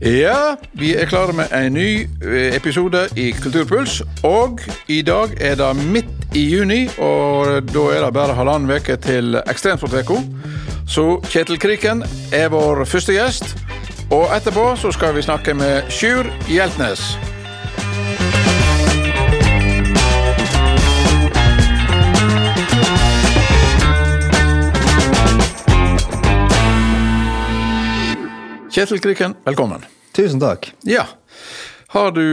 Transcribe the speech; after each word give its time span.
Ja, 0.00 0.56
vi 0.72 0.94
er 0.96 1.04
klare 1.04 1.34
med 1.36 1.50
en 1.52 1.74
ny 1.76 2.06
eh, 2.24 2.54
episode 2.56 3.02
i 3.20 3.34
Kulturpuls. 3.36 3.98
Og 4.24 4.60
i 4.88 5.02
dag 5.02 5.34
er 5.36 5.58
det 5.60 5.68
midt 5.76 6.36
i 6.36 6.46
juni, 6.54 6.86
og 6.98 7.68
da 7.68 7.82
er 7.92 8.06
det 8.06 8.14
bare 8.16 8.32
halvannen 8.34 8.72
uke 8.72 8.96
til 8.96 9.36
Ekstremsportveka. 9.44 10.16
Så 10.88 11.20
Kjetil 11.28 11.60
Kriken 11.60 12.00
er 12.32 12.48
vår 12.48 12.86
første 12.88 13.12
gjest. 13.12 13.52
Og 14.10 14.32
etterpå 14.32 14.72
så 14.80 14.88
skal 14.96 15.12
vi 15.14 15.26
snakke 15.28 15.54
med 15.54 15.92
Sjur 15.92 16.32
Hjeltnes. 16.48 17.04
Kjetil 28.72 29.00
Kriken, 29.00 29.36
velkommen. 29.44 29.99
Tusen 30.20 30.40
takk. 30.40 30.74
Ja. 30.84 31.06
Har 31.86 32.10
du 32.12 32.24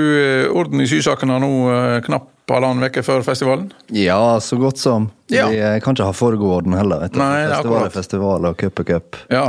eh, 0.43 0.51
orden 0.51 0.81
i 0.83 0.87
sysakene 0.87 1.37
nå 1.39 1.51
eh, 1.71 1.99
knapp 2.03 2.51
halvannen 2.51 2.83
uke 2.83 2.99
før 3.03 3.23
festivalen? 3.23 3.69
Ja, 3.95 4.41
så 4.43 4.57
godt 4.59 4.81
som. 4.81 5.07
Ja. 5.31 5.45
Vi 5.47 5.61
eh, 5.63 5.77
kan 5.83 5.95
ikke 5.95 6.09
ha 6.09 6.15
foregående 6.15 6.75
heller. 6.81 7.05
vet 7.05 7.15
du. 7.15 7.21
Nei, 7.21 7.45
festival 7.47 7.85
er 7.85 7.95
festival, 7.95 8.49
og 8.49 8.59
cup 8.59 8.83
er 8.83 8.89
cup. 8.91 9.21
Ja. 9.31 9.45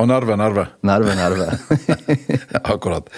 Og 0.00 0.08
nerve, 0.08 0.38
nerve. 0.40 0.66
Nerve, 0.88 1.18
nerve. 1.20 1.50
Akkurat. 2.74 3.12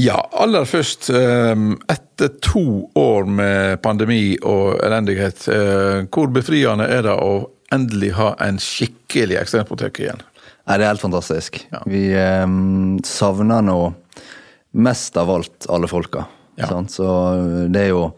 Ja, 0.00 0.16
aller 0.32 0.64
først. 0.64 1.12
Etter 1.12 2.32
to 2.42 2.66
år 2.98 3.28
med 3.28 3.82
pandemi 3.84 4.38
og 4.40 4.80
elendighet, 4.82 5.44
hvor 6.08 6.32
befriende 6.32 6.88
er 6.88 7.04
det 7.04 7.14
å 7.20 7.34
endelig 7.74 8.14
ha 8.16 8.32
en 8.42 8.56
skikkelig 8.58 9.42
ekstrempotek 9.44 10.00
igjen? 10.06 10.24
Nei, 10.64 10.78
det 10.80 10.86
er 10.86 10.94
helt 10.94 11.04
fantastisk. 11.04 11.60
Ja. 11.72 11.82
Vi 11.88 12.06
eh, 12.16 12.46
savner 13.04 13.64
nå 13.64 13.78
mest 14.74 15.16
av 15.20 15.30
alt 15.30 15.68
alle 15.68 15.90
folka. 15.90 16.24
Ja. 16.56 16.70
Så 16.88 17.06
det 17.68 17.88
er 17.88 17.94
jo 17.94 18.10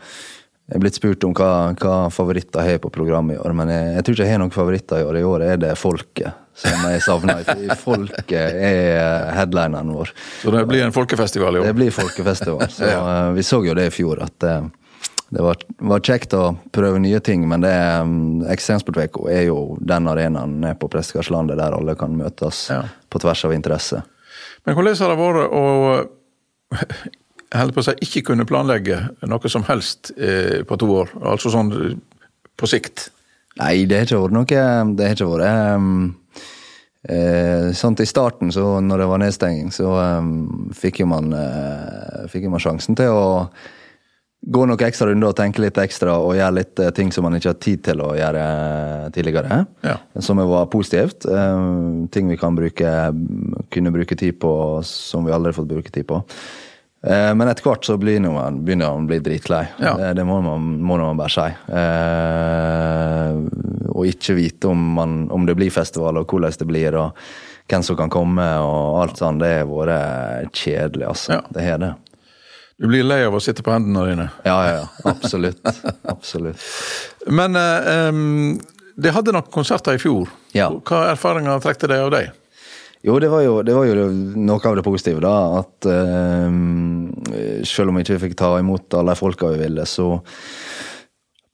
Jeg 0.66 0.80
er 0.80 0.83
blitt 0.83 0.97
spurt 0.98 1.22
om 1.22 1.30
hva, 1.30 1.70
hva 1.78 2.08
favoritter 2.11 2.66
jeg 2.66 2.75
har 2.75 2.80
på 2.83 2.91
programmet 2.91 3.36
i 3.36 3.38
år, 3.38 3.53
men 3.55 3.69
jeg, 3.70 3.91
jeg 3.94 4.03
tror 4.03 4.16
ikke 4.16 4.25
jeg 4.25 4.34
har 4.34 4.41
noen 4.42 4.55
favoritter 4.55 4.98
i 4.98 5.05
år. 5.06 5.19
I 5.20 5.28
år 5.28 5.44
er 5.47 5.61
det 5.62 5.77
folket 5.78 6.41
som 6.58 6.88
jeg 6.91 7.05
savner. 7.05 7.44
Folket 7.86 8.56
er 8.66 9.31
headlineren 9.36 9.92
vår. 9.94 10.10
Så 10.41 10.50
det 10.50 10.64
blir 10.66 10.83
en 10.86 10.94
folkefestival 10.97 11.55
i 11.58 11.62
år? 11.62 11.69
Det 11.69 11.77
blir 11.78 11.94
folkefestival. 11.94 12.66
Så 12.78 12.88
ja. 12.91 13.05
Vi 13.36 13.44
så 13.47 13.60
jo 13.62 13.77
det 13.78 13.86
i 13.91 13.94
fjor, 13.94 14.25
at 14.27 14.48
eh, 14.48 14.66
det 15.37 15.42
var, 15.45 15.59
var 15.84 16.01
kjekt 16.01 16.33
å 16.33 16.55
prøve 16.73 17.01
nye 17.03 17.19
ting. 17.20 17.42
Men 17.48 17.61
det 17.61 17.75
um, 18.01 18.41
Ekstremsportveka 18.48 19.27
er 19.29 19.43
jo 19.51 19.77
den 19.84 20.09
arenaen 20.09 20.55
nede 20.62 20.78
på 20.81 20.89
Prestegardslandet 20.89 21.59
der 21.61 21.77
alle 21.77 21.93
kan 21.98 22.15
møtes 22.17 22.70
Ja. 22.73 22.87
på 23.12 23.20
tvers 23.20 23.45
av 23.45 23.53
interesse. 23.53 24.01
Men 24.65 24.78
hvordan 24.78 24.97
har 24.97 25.12
det 25.12 25.19
vært 25.20 25.53
å 25.53 25.65
jeg 27.56 27.75
på 27.77 27.83
å 27.83 27.87
si, 27.87 27.95
ikke 28.03 28.25
kunne 28.33 28.48
planlegge 28.48 29.03
noe 29.28 29.53
som 29.53 29.67
helst 29.69 30.11
eh, 30.17 30.65
på 30.67 30.81
to 30.81 30.89
år? 31.03 31.12
Altså 31.34 31.53
sånn 31.53 31.71
eh, 31.77 31.93
på 32.56 32.73
sikt? 32.73 33.11
Nei, 33.61 33.84
det 33.89 34.00
har 34.00 34.09
ikke 34.09 34.25
vært 34.25 34.37
noe 34.37 34.65
Det 34.97 35.06
har 35.06 35.15
ikke 35.15 35.31
vært 35.31 35.77
um, 35.77 36.17
eh, 37.12 37.71
sånt 37.77 38.00
I 38.03 38.09
starten, 38.09 38.53
så 38.53 38.81
når 38.81 39.05
det 39.05 39.12
var 39.12 39.23
nedstenging, 39.23 39.71
så 39.73 39.93
um, 40.19 40.73
fikk, 40.77 41.05
jo 41.05 41.12
man, 41.12 41.33
eh, 41.37 42.27
fikk 42.33 42.48
jo 42.48 42.56
man 42.56 42.65
sjansen 42.65 42.98
til 42.98 43.12
å 43.12 43.27
gå 44.47 44.67
noen 44.67 44.84
ekstra 44.87 45.09
runder 45.11 45.33
og 45.33 45.39
tenke 45.39 45.62
litt 45.62 45.79
ekstra 45.81 46.19
og 46.23 46.37
gjøre 46.39 46.59
litt 46.59 46.83
eh, 46.83 46.92
ting 46.95 47.11
som 47.15 47.27
man 47.27 47.39
ikke 47.39 47.51
har 47.51 47.59
tid 47.62 47.83
til 47.89 48.03
å 48.05 48.12
gjøre 48.19 48.45
eh, 48.45 49.09
tidligere. 49.17 49.62
Ja. 49.87 49.97
Som 50.23 50.43
var 50.43 50.69
positivt. 50.73 51.27
Eh, 51.27 51.65
ting 52.15 52.31
vi 52.31 52.39
kan 52.41 52.59
bruke, 52.59 52.93
kunne 53.75 53.95
bruke 53.95 54.19
tid 54.19 54.39
på 54.43 54.53
som 54.87 55.27
vi 55.27 55.34
aldri 55.34 55.53
har 55.53 55.59
fått 55.59 55.72
bruke 55.72 55.93
tid 55.94 56.09
på. 56.12 56.22
Men 57.06 57.47
etter 57.47 57.62
hvert 57.62 57.84
så 57.87 57.94
blir 58.00 58.19
man, 58.25 58.65
begynner 58.66 58.88
man 58.91 59.05
å 59.05 59.06
bli 59.06 59.21
dritlei. 59.22 59.60
Ja. 59.78 59.93
Det, 59.94 60.09
det 60.19 60.25
må, 60.27 60.41
man, 60.43 60.65
må 60.83 60.97
man 60.99 61.21
bare 61.21 61.31
si. 61.31 61.44
Eh, 61.78 63.37
og 63.93 64.09
ikke 64.10 64.34
vite 64.34 64.72
om, 64.72 64.81
man, 64.97 65.12
om 65.31 65.47
det 65.47 65.55
blir 65.55 65.71
festival, 65.71 66.19
og 66.19 66.27
hvordan 66.33 66.56
det 66.59 66.66
blir, 66.66 66.97
og 66.99 67.15
hvem 67.71 67.84
som 67.87 67.99
kan 68.00 68.10
komme, 68.10 68.47
og 68.65 68.99
alt 69.05 69.22
sånt. 69.22 69.44
Det 69.44 69.53
har 69.60 69.71
vært 69.71 70.56
kjedelig, 70.56 71.06
altså. 71.12 71.37
Ja. 71.37 71.41
Det 71.55 71.69
har 71.69 71.84
det. 71.84 71.93
Du 72.76 72.88
blir 72.91 73.06
lei 73.06 73.22
av 73.25 73.34
å 73.34 73.41
sitte 73.41 73.64
på 73.64 73.72
hendene 73.72 74.03
dine. 74.10 74.25
Ja, 74.44 74.56
ja, 74.69 74.72
ja. 74.82 75.12
Absolutt. 75.12 75.62
Absolutt. 76.12 76.60
Men 77.26 77.56
eh, 77.56 78.09
um, 78.12 78.59
de 78.97 79.12
hadde 79.12 79.32
nok 79.32 79.48
konserter 79.53 79.97
i 79.97 80.00
fjor. 80.00 80.28
Ja. 80.56 80.69
Hva 80.84 81.06
erfaringer 81.15 81.62
trekte 81.65 81.88
de 81.88 82.03
av 82.04 82.12
deg? 82.12 82.34
Jo, 83.06 83.16
det 83.22 83.31
var 83.32 83.44
jo, 83.44 83.60
det 83.65 83.75
var 83.76 83.86
jo 83.88 84.09
noe 84.10 84.69
av 84.69 84.76
det 84.76 84.84
positive, 84.84 85.22
da. 85.25 85.62
At 85.62 85.88
eh, 85.88 87.65
selv 87.65 87.92
om 87.92 87.97
vi 87.97 88.04
ikke 88.04 88.20
fikk 88.26 88.36
ta 88.41 88.53
imot 88.60 88.97
alle 88.98 89.16
folka 89.16 89.54
vi 89.54 89.62
ville, 89.62 89.88
så 89.88 90.10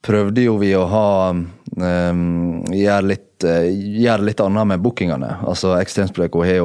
prøvde 0.03 0.47
jo 0.47 0.57
vi 0.61 0.73
å 0.75 0.83
ha 0.91 1.09
um, 1.33 2.63
gjøre 2.69 3.07
litt 3.13 3.29
gjør 3.43 4.23
litt 4.23 4.39
annet 4.39 4.67
med 4.71 4.81
bookingene. 4.83 5.29
Altså 5.47 5.73
Ekstremspreko 5.75 6.43
har, 6.45 6.61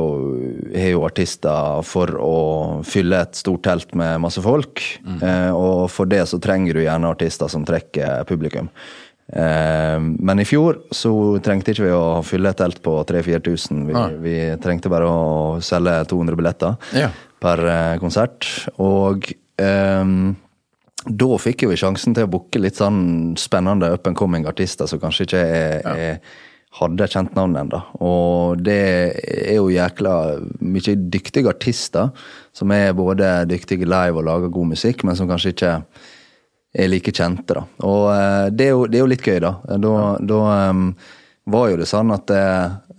har 0.78 0.92
jo 0.92 1.04
artister 1.06 1.82
for 1.86 2.12
å 2.22 2.38
fylle 2.86 3.22
et 3.24 3.38
stort 3.38 3.64
telt 3.66 3.94
med 3.98 4.20
masse 4.22 4.42
folk. 4.44 4.82
Eh, 5.22 5.50
og 5.50 5.88
for 5.92 6.10
det 6.10 6.24
så 6.30 6.40
trenger 6.42 6.78
du 6.78 6.84
gjerne 6.84 7.10
artister 7.10 7.50
som 7.50 7.66
trekker 7.68 8.24
publikum. 8.28 8.70
Uh, 9.28 10.00
men 10.00 10.40
i 10.40 10.46
fjor 10.48 10.78
så 10.94 11.10
trengte 11.44 11.74
ikke 11.74 11.84
vi 11.84 11.92
å 11.92 12.22
fylle 12.24 12.48
et 12.48 12.60
telt 12.62 12.80
på 12.84 12.94
3000-4000. 13.10 13.82
Vi, 13.90 13.96
ah. 13.98 14.14
vi 14.22 14.36
trengte 14.62 14.92
bare 14.92 15.08
å 15.10 15.58
selge 15.64 15.98
200 16.08 16.38
billetter 16.38 16.94
Ja. 16.96 17.10
per 17.38 17.60
eh, 17.68 17.96
konsert. 18.00 18.48
Og 18.80 19.28
ehm, 19.60 20.32
da 21.08 21.38
fikk 21.40 21.64
jo 21.64 21.72
vi 21.72 21.78
sjansen 21.80 22.14
til 22.16 22.26
å 22.26 22.32
booke 22.32 22.60
litt 22.60 22.78
sånn 22.80 23.34
spennende 23.40 23.90
up 23.94 24.06
and 24.08 24.18
coming 24.18 24.46
artister 24.48 24.88
som 24.90 25.00
kanskje 25.02 25.26
ikke 25.26 25.40
er, 25.40 25.88
er, 25.88 26.36
hadde 26.78 27.08
kjent 27.10 27.34
navn 27.36 27.56
ennå. 27.62 27.80
Og 28.04 28.62
det 28.64 28.82
er 29.16 29.56
jo 29.56 29.70
jækla 29.72 30.14
mye 30.60 30.96
dyktige 31.12 31.50
artister 31.50 32.12
som 32.56 32.72
er 32.74 32.96
både 32.96 33.46
dyktige 33.48 33.88
live 33.88 34.20
og 34.20 34.28
lager 34.28 34.52
god 34.52 34.72
musikk, 34.74 35.04
men 35.06 35.16
som 35.18 35.30
kanskje 35.30 35.54
ikke 35.54 35.74
er 36.78 36.90
like 36.90 37.14
kjente, 37.14 37.56
da. 37.56 37.64
Og 37.88 38.04
eh, 38.12 38.46
det, 38.52 38.68
er 38.68 38.74
jo, 38.76 38.84
det 38.86 38.98
er 38.98 39.04
jo 39.06 39.10
litt 39.14 39.24
gøy, 39.24 39.38
da. 39.42 39.54
Da, 39.80 39.94
da 40.20 40.40
um, 40.68 40.90
var 41.48 41.70
jo 41.72 41.78
det 41.80 41.88
sånn 41.88 42.12
at 42.14 42.26
det, 42.28 42.44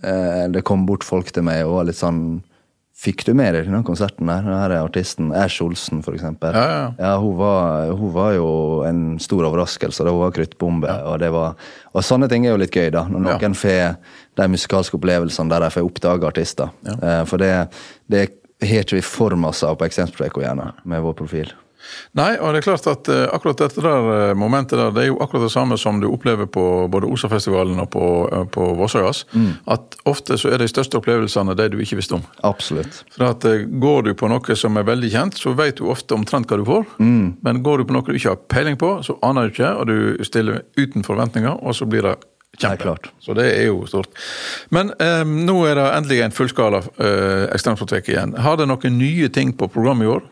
eh, 0.02 0.46
det 0.50 0.64
kom 0.66 0.82
bort 0.88 1.06
folk 1.06 1.30
til 1.30 1.46
meg 1.46 1.62
og 1.66 1.78
var 1.78 1.90
litt 1.90 2.00
sånn 2.00 2.40
Fikk 3.00 3.22
du 3.24 3.30
med 3.32 3.54
deg 3.56 3.64
denne 3.64 3.80
konserten 3.86 4.28
der? 4.28 4.42
Her 4.44 4.74
er 4.76 4.82
artisten 4.84 5.30
Ash 5.32 5.62
Olsen, 5.64 6.02
for 6.04 6.12
eksempel. 6.12 6.52
Ja, 6.52 6.90
ja. 6.98 7.12
hun, 7.22 7.32
var, 7.38 7.86
hun 7.96 8.10
var 8.12 8.34
jo 8.36 8.48
en 8.84 9.16
stor 9.24 9.46
overraskelse 9.48 10.04
da 10.04 10.12
hun 10.12 10.20
var 10.20 10.34
kruttbombe. 10.36 10.90
Og, 11.08 11.14
det 11.22 11.30
var, 11.32 11.54
og 11.96 12.04
sånne 12.04 12.28
ting 12.28 12.44
er 12.44 12.52
jo 12.52 12.60
litt 12.60 12.76
gøy, 12.76 12.90
da. 12.92 13.06
Når 13.08 13.24
Ja. 13.24 13.38
noen 13.40 13.56
får 13.56 13.96
de 14.36 14.48
musikalske 14.52 14.98
opplevelsene 15.00 15.48
der 15.54 15.64
de 15.64 15.72
får 15.78 15.88
oppdage 15.88 16.28
artister. 16.28 16.74
Eh, 16.92 17.24
For 17.24 17.40
det, 17.40 17.54
det 18.12 18.26
har 18.68 18.84
ikke 18.84 18.98
vi 19.00 19.06
for 19.06 19.32
masse 19.40 19.64
av 19.64 19.80
på 19.80 19.88
Ekstremspreko, 19.88 20.44
gjerne, 20.44 20.72
med 20.84 21.00
vår 21.00 21.16
profil. 21.24 21.54
Nei, 22.18 22.32
og 22.38 22.52
det 22.52 22.60
er 22.60 22.66
klart 22.66 22.86
at 22.90 23.10
eh, 23.12 23.26
akkurat 23.34 23.60
dette 23.62 23.82
der 23.84 24.08
eh, 24.14 24.34
momentet 24.38 24.78
der, 24.78 24.92
det 24.94 25.04
er 25.04 25.10
jo 25.10 25.18
akkurat 25.22 25.46
det 25.46 25.52
samme 25.54 25.78
som 25.80 26.00
du 26.02 26.08
opplever 26.10 26.48
på 26.50 26.64
både 26.92 27.10
Osafestivalen 27.10 27.78
og 27.82 27.90
på, 27.94 28.06
uh, 28.32 28.44
på 28.50 28.70
Vossøyas. 28.78 29.24
At 29.70 29.96
ofte 30.08 30.38
så 30.40 30.52
er 30.54 30.62
de 30.62 30.68
største 30.70 30.98
opplevelsene 31.00 31.54
de 31.58 31.68
du 31.72 31.78
ikke 31.82 32.00
visste 32.00 32.18
om. 32.18 32.24
Absolutt. 32.46 33.02
For 33.14 33.28
at 33.30 33.46
eh, 33.48 33.66
Går 33.80 34.02
du 34.08 34.14
på 34.18 34.28
noe 34.30 34.56
som 34.58 34.76
er 34.76 34.88
veldig 34.88 35.12
kjent, 35.12 35.38
så 35.40 35.54
vet 35.56 35.78
du 35.78 35.86
ofte 35.90 36.16
omtrent 36.16 36.50
hva 36.50 36.58
du 36.60 36.66
får. 36.68 36.84
Men 37.00 37.62
går 37.64 37.80
du 37.80 37.88
på 37.88 37.96
noe 37.96 38.06
du 38.06 38.16
ikke 38.16 38.34
har 38.34 38.42
peiling 38.50 38.76
på, 38.80 38.96
så 39.06 39.16
aner 39.26 39.48
du 39.48 39.54
ikke, 39.54 39.70
og 39.78 39.88
du 39.90 40.24
stiller 40.26 40.64
uten 40.78 41.06
forventninger, 41.06 41.62
og 41.62 41.76
så 41.76 41.88
blir 41.88 42.04
det 42.06 42.16
Nei, 42.60 42.74
kjempe. 42.74 42.82
klart. 42.82 43.10
Så 43.22 43.34
det 43.38 43.46
er 43.54 43.68
jo 43.70 43.86
stort. 43.88 44.10
Men 44.74 44.90
eh, 45.00 45.22
nå 45.24 45.54
er 45.68 45.78
det 45.78 45.86
endelig 45.96 46.20
en 46.24 46.34
fullskala 46.34 46.82
eh, 46.98 47.46
ekstremsportveke 47.54 48.12
igjen. 48.12 48.34
Har 48.42 48.58
det 48.60 48.66
noen 48.68 48.98
nye 48.98 49.30
ting 49.32 49.54
på 49.56 49.70
programmet 49.70 50.08
i 50.08 50.10
år? 50.16 50.26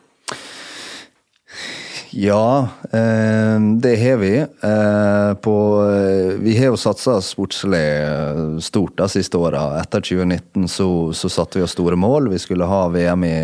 Ja, 2.19 2.69
eh, 2.91 3.61
det 3.81 3.97
har 3.97 4.17
vi. 4.17 4.39
Eh, 4.39 5.35
på, 5.35 5.55
eh, 5.87 6.35
vi 6.43 6.57
har 6.59 6.73
jo 6.73 6.77
satsa 6.81 7.21
sportslig 7.23 8.63
stort 8.63 8.97
de 8.99 9.07
siste 9.13 9.39
åra. 9.39 9.79
Etter 9.79 10.03
2019 10.03 10.67
så, 10.69 10.89
så 11.15 11.31
satte 11.31 11.61
vi 11.61 11.63
oss 11.63 11.77
store 11.77 11.95
mål. 11.95 12.27
Vi 12.33 12.41
skulle 12.43 12.67
ha 12.67 12.89
VM 12.91 13.23
i 13.29 13.37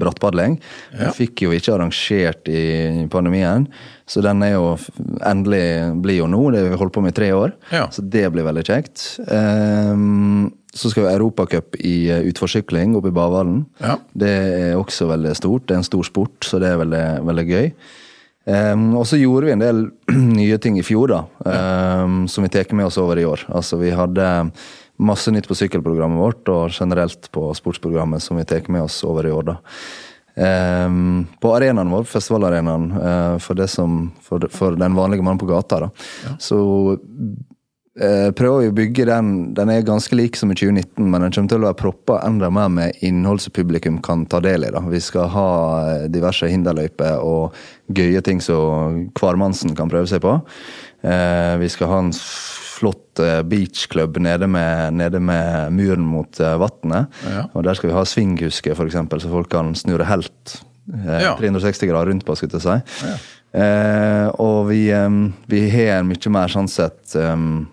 brattpadling. 0.00 0.56
Vi 0.96 1.10
fikk 1.18 1.44
jo 1.44 1.52
ikke 1.52 1.74
arrangert 1.76 2.48
i 2.48 3.04
pandemien, 3.12 3.66
så 4.08 4.24
den 4.24 4.40
er 4.46 4.54
jo 4.54 4.70
endelig 5.28 5.64
blir 6.00 6.22
jo 6.22 6.30
nå. 6.32 6.40
Det 6.54 6.62
har 6.64 6.72
vi 6.72 6.80
holdt 6.80 6.96
på 6.96 7.04
med 7.04 7.12
i 7.12 7.18
tre 7.20 7.32
år, 7.36 7.52
Ja. 7.68 7.84
så 7.92 8.00
det 8.00 8.30
blir 8.32 8.48
veldig 8.48 8.64
kjekt. 8.64 9.02
Så 10.72 10.88
skal 10.88 11.04
vi 11.04 11.12
Europacup 11.12 11.76
i 11.84 12.08
utforsykling 12.32 12.96
oppe 12.96 13.12
i 13.12 13.18
Bavallen. 13.18 13.66
Ja. 13.82 13.98
Det 14.16 14.30
er 14.32 14.78
også 14.80 15.04
veldig 15.10 15.34
stort. 15.36 15.66
Det 15.68 15.76
er 15.76 15.82
en 15.82 15.90
stor 15.90 16.08
sport, 16.08 16.38
så 16.48 16.56
det 16.62 16.70
er 16.72 16.80
veldig, 16.80 17.26
veldig 17.28 17.46
gøy. 17.50 17.68
Um, 18.44 18.88
og 18.98 19.06
så 19.06 19.20
gjorde 19.20 19.46
vi 19.46 19.54
en 19.54 19.62
del 19.62 19.82
nye 20.40 20.58
ting 20.58 20.78
i 20.80 20.86
fjor, 20.86 21.12
da, 21.12 21.20
um, 22.02 22.24
som 22.28 22.42
vi 22.42 22.50
tar 22.50 22.72
med 22.74 22.88
oss 22.88 22.98
over 22.98 23.20
i 23.20 23.26
år. 23.26 23.44
Altså, 23.54 23.78
vi 23.78 23.92
hadde 23.94 24.28
masse 25.02 25.30
nytt 25.34 25.46
på 25.50 25.56
sykkelprogrammet 25.58 26.18
vårt, 26.18 26.48
og 26.50 26.74
generelt 26.74 27.30
på 27.34 27.50
sportsprogrammet 27.58 28.22
som 28.22 28.40
vi 28.40 28.46
tar 28.48 28.66
med 28.72 28.86
oss 28.88 29.02
over 29.06 29.28
i 29.28 29.34
år. 29.34 29.52
da. 29.52 29.58
Um, 30.32 31.26
på 31.44 31.50
arenaen 31.52 31.90
vår, 31.92 32.06
festivalarenaen, 32.08 32.86
uh, 32.96 33.38
for, 33.42 33.58
det 33.58 33.68
som, 33.68 34.06
for, 34.24 34.46
for, 34.50 34.78
den 34.80 34.96
vanlige 34.96 35.22
mannen 35.22 35.40
på 35.42 35.50
gata, 35.50 35.84
da, 35.84 35.90
ja. 36.24 36.36
så 36.40 36.58
prøver 37.92 38.62
vi 38.62 38.68
å 38.70 38.72
bygge 38.72 39.04
den 39.04 39.26
Den 39.52 39.68
er 39.68 39.82
ganske 39.84 40.16
lik 40.16 40.38
som 40.40 40.48
i 40.48 40.56
2019, 40.56 41.10
men 41.12 41.20
den 41.20 41.34
kommer 41.34 41.50
til 41.52 41.60
å 41.60 41.66
være 41.66 41.80
proppa 41.82 42.22
enda 42.24 42.48
mer 42.48 42.70
med 42.72 43.02
innhold 43.04 43.42
som 43.44 43.52
publikum 43.52 43.98
kan 44.04 44.24
ta 44.24 44.40
del 44.40 44.64
i. 44.64 44.72
da. 44.72 44.80
Vi 44.88 45.00
skal 45.04 45.28
ha 45.34 45.50
eh, 45.90 46.08
diverse 46.12 46.48
hinderløyper 46.48 47.20
og 47.20 47.52
gøye 47.92 48.24
ting 48.24 48.40
som 48.40 49.10
hvermannsen 49.18 49.76
kan 49.76 49.92
prøve 49.92 50.08
seg 50.08 50.24
på. 50.24 50.38
Uh, 51.02 51.58
vi 51.60 51.68
skal 51.68 51.90
ha 51.90 52.00
en 52.00 52.12
flott 52.82 53.20
eh, 53.22 53.42
beachklubb 53.46 54.16
nede 54.22 54.48
med, 54.50 54.96
nede 54.98 55.20
med 55.22 55.76
muren 55.76 56.06
mot 56.08 56.40
vannet. 56.40 57.12
Ja. 57.28 57.44
Og 57.52 57.66
der 57.66 57.78
skal 57.78 57.90
vi 57.92 57.96
ha 57.96 58.02
svinghuske, 58.08 58.74
f.eks., 58.74 58.98
så 59.22 59.30
folk 59.30 59.52
kan 59.52 59.70
snurre 59.78 60.08
helt 60.08 60.56
eh, 60.90 61.20
ja. 61.28 61.36
360 61.38 61.92
grader 61.92 62.10
rundt 62.10 62.26
på, 62.26 62.34
skulle 62.38 62.58
jeg 62.58 62.64
si. 62.66 63.06
Ja. 63.06 63.14
Eh, 63.52 64.28
og 64.40 64.70
vi, 64.70 64.86
um, 64.96 65.26
vi, 65.46 65.66
har 65.68 66.06
mye 66.08 66.30
mer 66.32 66.48
sånn 66.48 66.70
sett 66.72 67.12
um, 67.20 67.66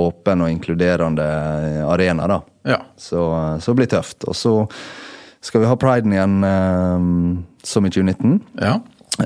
åpen 0.00 0.44
og 0.44 0.50
inkluderende 0.50 1.26
arena, 1.88 2.28
da. 2.30 2.40
Ja. 2.64 2.80
Så, 2.96 3.22
så 3.60 3.74
blir 3.74 3.86
det 3.88 3.96
tøft. 3.96 4.24
Og 4.28 4.36
så 4.36 4.54
skal 5.44 5.60
vi 5.60 5.68
ha 5.68 5.76
priden 5.76 6.14
igjen 6.14 6.38
eh, 6.48 7.08
som 7.64 7.86
i 7.86 7.92
2019. 7.92 8.38
Ja. 8.62 8.78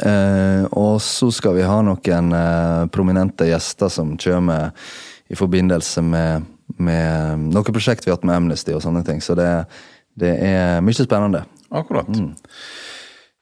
Eh, 0.03 0.65
og 0.77 0.99
så 1.03 1.31
skal 1.33 1.57
vi 1.57 1.67
ha 1.69 1.79
noen 1.85 2.33
eh, 2.37 2.87
prominente 2.93 3.49
gjester 3.49 3.93
som 3.93 4.17
kommer 4.21 4.73
i 5.29 5.39
forbindelse 5.39 6.03
med, 6.05 6.49
med 6.77 7.49
noen 7.53 7.73
prosjekt 7.73 8.05
vi 8.05 8.13
har 8.13 8.19
hatt 8.19 8.27
med 8.29 8.37
Amnesty 8.37 8.75
og 8.77 8.83
sånne 8.85 9.05
ting. 9.07 9.23
Så 9.25 9.37
det, 9.39 9.49
det 10.19 10.35
er 10.45 10.85
mye 10.85 10.99
spennende. 10.99 11.45
Akkurat. 11.69 12.09
Mm. 12.09 12.35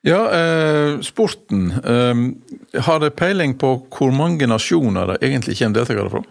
Ja, 0.06 0.20
eh, 0.38 1.00
sporten. 1.00 1.70
Eh, 1.72 2.80
har 2.80 3.00
det 3.00 3.16
peiling 3.18 3.56
på 3.58 3.72
hvor 3.90 4.12
mange 4.14 4.46
nasjoner 4.46 5.14
det 5.14 5.16
egentlig 5.26 5.56
kommer 5.58 5.80
deltakere 5.80 6.12
fra? 6.12 6.22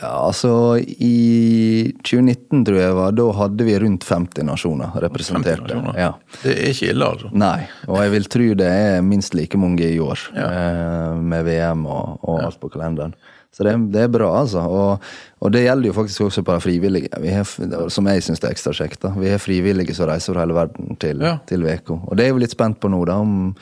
Ja, 0.00 0.10
altså 0.26 0.52
I 0.78 1.92
2019, 2.02 2.64
tror 2.66 2.78
jeg 2.80 2.96
var, 2.98 3.14
da 3.16 3.28
hadde 3.40 3.66
vi 3.68 3.78
rundt 3.82 4.06
50 4.08 4.46
nasjoner 4.48 4.98
representerte. 5.06 5.66
50 5.66 5.78
nasjoner. 5.78 6.00
Ja. 6.00 6.10
Det 6.42 6.56
er 6.56 6.74
ikke 6.74 6.90
ille, 6.92 7.12
altså? 7.14 7.30
Nei, 7.36 7.68
og 7.86 8.02
jeg 8.02 8.14
vil 8.16 8.28
tro 8.36 8.50
det 8.62 8.68
er 8.68 9.00
minst 9.06 9.36
like 9.38 9.60
mange 9.60 9.88
i 9.88 9.98
år. 10.02 10.28
Ja. 10.36 10.50
Eh, 10.50 11.16
med 11.34 11.48
VM 11.48 11.86
og, 11.86 12.20
og 12.26 12.44
alt 12.44 12.60
på 12.62 12.70
kalenderen. 12.74 13.16
Så 13.56 13.64
det, 13.64 13.72
det, 13.94 14.02
er 14.04 14.12
bra, 14.12 14.28
altså. 14.42 14.60
Og, 14.68 15.04
og, 15.40 15.52
det 15.54 15.62
gjelder 15.64 15.88
jo 15.88 15.94
faktisk 15.96 16.26
også 16.26 16.42
på 16.44 16.58
de 16.58 16.60
frivillige, 16.60 17.08
har, 17.32 17.88
som 17.88 18.08
jeg 18.10 18.24
syns 18.26 18.42
er 18.44 18.52
ekstra 18.52 18.74
kjekt. 18.76 19.00
da. 19.06 19.14
Vi 19.16 19.30
har 19.32 19.40
frivillige 19.40 19.96
som 19.96 20.10
reiser 20.10 20.34
over 20.34 20.42
hele 20.42 20.56
verden 20.58 20.98
til, 21.00 21.24
ja. 21.24 21.38
til 21.48 21.64
VK. 21.64 21.94
Og 21.96 22.18
det 22.20 22.26
er 22.26 22.36
vi 22.36 22.44
litt 22.44 22.52
spent 22.52 22.76
på 22.82 22.90
nå, 22.92 23.00
da, 23.08 23.16
om, 23.24 23.54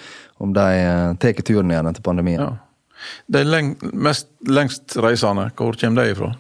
om 0.43 0.57
de 0.57 0.67
uh, 0.83 1.15
tar 1.23 1.39
turen 1.47 1.71
igjen 1.71 1.93
etter 1.93 2.03
pandemien. 2.03 2.43
Ja. 2.43 2.74
De 3.27 3.45
leng, 3.45 3.75
mest 3.93 4.31
lengst 4.49 4.97
reisende, 5.01 5.51
hvor 5.59 5.77
kommer 5.81 6.05
de 6.05 6.15
ifra? 6.15 6.35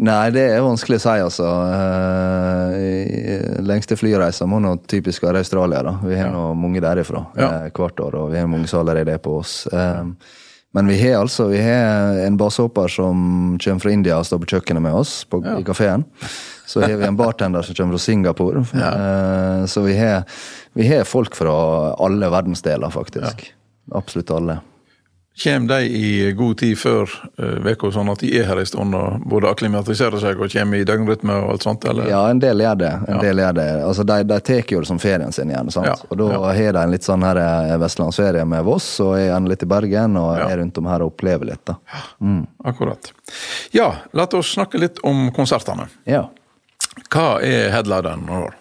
Nei, 0.00 0.30
det 0.32 0.46
er 0.54 0.62
vanskelig 0.64 0.96
å 0.96 1.02
si, 1.04 1.16
altså. 1.20 1.48
Uh, 1.68 3.58
lengste 3.68 3.98
flyreiser 4.00 4.48
må 4.48 4.56
nå 4.64 4.78
typisk 4.88 5.26
være 5.26 5.42
Australia, 5.44 5.82
da. 5.84 5.98
Vi 6.00 6.16
har 6.16 6.30
ja. 6.30 6.32
nå 6.32 6.54
mange 6.56 6.80
derifra 6.80 7.26
ja. 7.36 7.50
uh, 7.66 7.66
hvert 7.76 8.00
år, 8.00 8.16
og 8.22 8.32
vi 8.32 8.40
har 8.40 8.48
mange 8.48 8.70
som 8.70 8.80
allerede 8.80 9.12
er 9.18 9.20
på 9.22 9.36
oss. 9.42 9.66
Uh, 9.68 10.08
men 10.72 10.88
vi 10.88 10.96
har 11.02 11.18
altså 11.20 11.50
vi 11.50 11.60
har 11.60 12.22
en 12.24 12.38
basehopper 12.40 12.88
som 12.88 13.20
kommer 13.60 13.84
fra 13.84 13.92
India 13.92 14.16
og 14.16 14.24
står 14.24 14.40
på 14.40 14.54
kjøkkenet 14.54 14.86
med 14.86 14.96
oss 14.96 15.12
på, 15.28 15.42
ja. 15.44 15.58
i 15.60 15.66
kafeen. 15.68 16.06
Så 16.64 16.80
har 16.80 16.96
vi 16.96 17.04
en 17.04 17.18
bartender 17.18 17.60
som 17.66 17.76
kommer 17.76 17.98
fra 17.98 18.06
Singapore. 18.06 18.64
Så 19.72 19.82
vi 19.84 19.98
har, 19.98 20.24
vi 20.72 20.86
har, 20.88 21.04
folk 21.04 21.36
fra 21.36 21.52
alle 22.00 22.32
verdensdeler, 22.32 22.88
faktisk. 22.94 23.50
Absolutt 23.92 24.32
alle. 24.32 24.62
Kommer 25.32 25.68
de 25.68 25.84
i 25.84 26.32
god 26.32 26.58
tid 26.58 26.78
før 26.78 27.08
uka, 27.40 27.86
uh, 27.86 27.92
sånn 27.94 28.10
at 28.12 28.20
de 28.20 28.28
er 28.36 28.44
her 28.50 28.58
en 28.60 28.66
stund 28.68 28.96
og 28.98 29.22
både 29.30 29.48
akklimatiserer 29.48 30.20
seg 30.20 30.36
og 30.36 30.52
kommer 30.52 30.76
i 30.76 30.84
døgnrytme 30.84 31.38
og 31.40 31.54
alt 31.54 31.64
sånt? 31.64 31.86
eller? 31.88 32.10
Ja, 32.12 32.20
en 32.28 32.42
del 32.42 32.60
gjør 32.60 32.76
det. 32.82 32.90
En 33.08 33.16
ja. 33.16 33.22
del 33.24 33.40
gjør 33.40 33.56
det. 33.56 33.66
Altså, 33.86 34.04
De, 34.04 34.18
de 34.28 34.38
tar 34.44 34.74
jo 34.74 34.82
det 34.84 34.90
som 34.90 35.00
ferien 35.00 35.32
sin 35.32 35.48
igjen. 35.48 35.72
Ja. 35.88 35.96
Og 36.10 36.20
da 36.20 36.28
ja. 36.34 36.42
har 36.60 36.76
de 36.76 36.84
en 36.84 36.92
litt 36.92 37.08
sånn 37.08 37.24
her 37.24 37.40
eh, 37.40 37.72
vestlandsferie 37.80 38.44
med 38.44 38.68
Voss, 38.68 38.90
og 39.00 39.16
er 39.16 39.30
gjerne 39.30 39.54
litt 39.54 39.64
i 39.64 39.70
Bergen 39.72 40.20
og 40.20 40.36
er 40.36 40.56
rundt 40.60 40.82
om 40.82 40.92
her 40.92 41.06
og 41.06 41.14
opplever 41.14 41.48
litt. 41.48 41.64
da. 41.64 41.78
Mm. 42.20 42.44
Akkurat. 42.68 43.12
Ja, 43.72 43.88
la 44.12 44.28
oss 44.36 44.52
snakke 44.52 44.84
litt 44.84 45.00
om 45.00 45.30
konsertene. 45.32 45.88
Ja. 46.04 46.26
Hva 47.08 47.38
er 47.40 47.72
headlineren 47.72 48.28
i 48.28 48.42
år? 48.44 48.58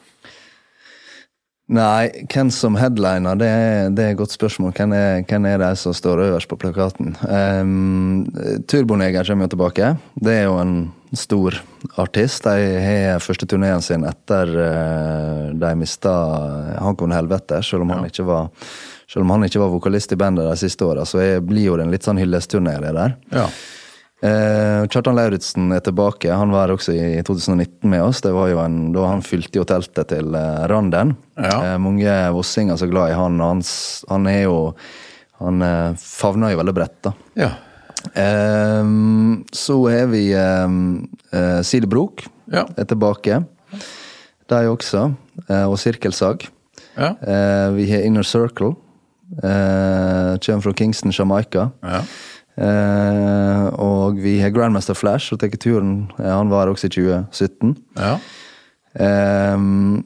Nei, 1.71 2.25
hvem 2.27 2.49
som 2.51 2.75
headliner, 2.75 3.37
det 3.39 3.47
er, 3.47 3.91
det 3.95 4.03
er 4.03 4.13
et 4.13 4.19
godt 4.19 4.33
spørsmål. 4.35 4.73
Hvem 4.75 4.91
er, 4.97 5.21
hvem 5.23 5.45
er 5.47 5.61
de 5.61 5.69
som 5.79 5.95
står 5.95 6.19
øverst 6.25 6.49
på 6.51 6.57
plakaten? 6.59 7.13
Um, 7.23 8.25
Turboneger 8.67 9.23
kommer 9.29 9.47
jo 9.47 9.53
tilbake. 9.53 9.93
Det 10.19 10.33
er 10.35 10.49
jo 10.49 10.57
en 10.59 10.75
stor 11.15 11.61
artist. 12.01 12.43
De 12.43 12.81
har 12.83 13.23
første 13.23 13.47
turneen 13.47 13.83
sin 13.85 14.03
etter 14.07 14.51
uh, 14.51 15.47
de 15.55 15.71
mista 15.79 16.11
Han 16.83 16.99
kom 16.99 17.07
til 17.07 17.21
helvete, 17.21 17.61
selv 17.63 17.85
om, 17.85 17.95
ja. 17.95 18.01
han 18.01 18.11
ikke 18.11 18.27
var, 18.27 18.51
selv 19.07 19.23
om 19.23 19.31
han 19.37 19.47
ikke 19.47 19.63
var 19.63 19.71
vokalist 19.71 20.11
i 20.11 20.19
bandet 20.19 20.51
de 20.51 20.59
siste 20.59 20.83
åra. 20.83 21.07
Så 21.07 21.23
jeg 21.23 21.45
blir 21.47 21.69
jo 21.69 21.79
det 21.79 21.87
en 21.87 21.95
litt 21.95 22.07
sånn 22.07 22.19
hyllestturné, 22.19 22.81
det 22.83 22.91
der. 22.99 23.15
Ja. 23.31 23.47
Eh, 24.21 24.83
Kjartan 24.85 25.17
Lauritzen 25.17 25.71
er 25.73 25.81
tilbake. 25.81 26.29
Han 26.29 26.51
var 26.53 26.69
også 26.69 26.93
i 26.93 27.21
2019 27.25 27.89
med 27.89 28.03
oss. 28.05 28.21
Det 28.21 28.33
var 28.35 28.51
jo 28.51 28.59
en, 28.61 28.91
Da 28.93 29.07
han 29.09 29.23
fylte 29.25 29.57
jo 29.57 29.65
teltet 29.65 30.11
til 30.13 30.35
eh, 30.37 30.61
Randen. 30.69 31.15
Ja. 31.41 31.55
Eh, 31.71 31.77
mange 31.81 32.13
vossinger 32.35 32.77
så 32.77 32.89
glad 32.91 33.11
i 33.11 33.17
han. 33.17 33.41
og 33.41 33.55
han, 33.55 33.63
han 34.13 34.29
er 34.29 34.43
jo 34.43 34.57
Han 35.41 35.61
eh, 35.65 35.97
favner 35.97 36.53
jo 36.53 36.59
veldig 36.59 36.73
bredt, 36.77 36.99
da. 37.01 37.15
Ja. 37.33 37.49
Eh, 38.13 38.91
så 39.57 39.77
er 39.89 40.05
vi 40.13 40.27
eh, 40.37 41.61
Side 41.65 41.89
Brok 41.89 42.21
ja. 42.53 42.67
er 42.77 42.85
tilbake. 42.85 43.41
De 44.51 44.65
også. 44.67 45.13
og 45.47 45.77
Sirkelsag. 45.79 46.43
Ja. 46.97 47.13
vi 47.71 47.85
har 47.87 48.03
Inner 48.03 48.23
Circle. 48.27 48.75
kommer 49.39 50.61
fra 50.61 50.73
Kingston, 50.73 51.13
Jamaica. 51.15 51.69
Ja. 51.81 52.01
Uh, 52.61 53.67
og 53.81 54.21
vi 54.21 54.35
har 54.43 54.53
Grandmaster 54.53 54.97
Flash, 54.97 55.33
og 55.33 55.41
tar 55.41 55.53
turen. 55.57 56.11
Han 56.21 56.53
var 56.53 56.69
også 56.69 56.91
i 56.91 56.95
2017. 56.99 57.75
Ja. 57.97 58.15
Eh, 58.93 59.57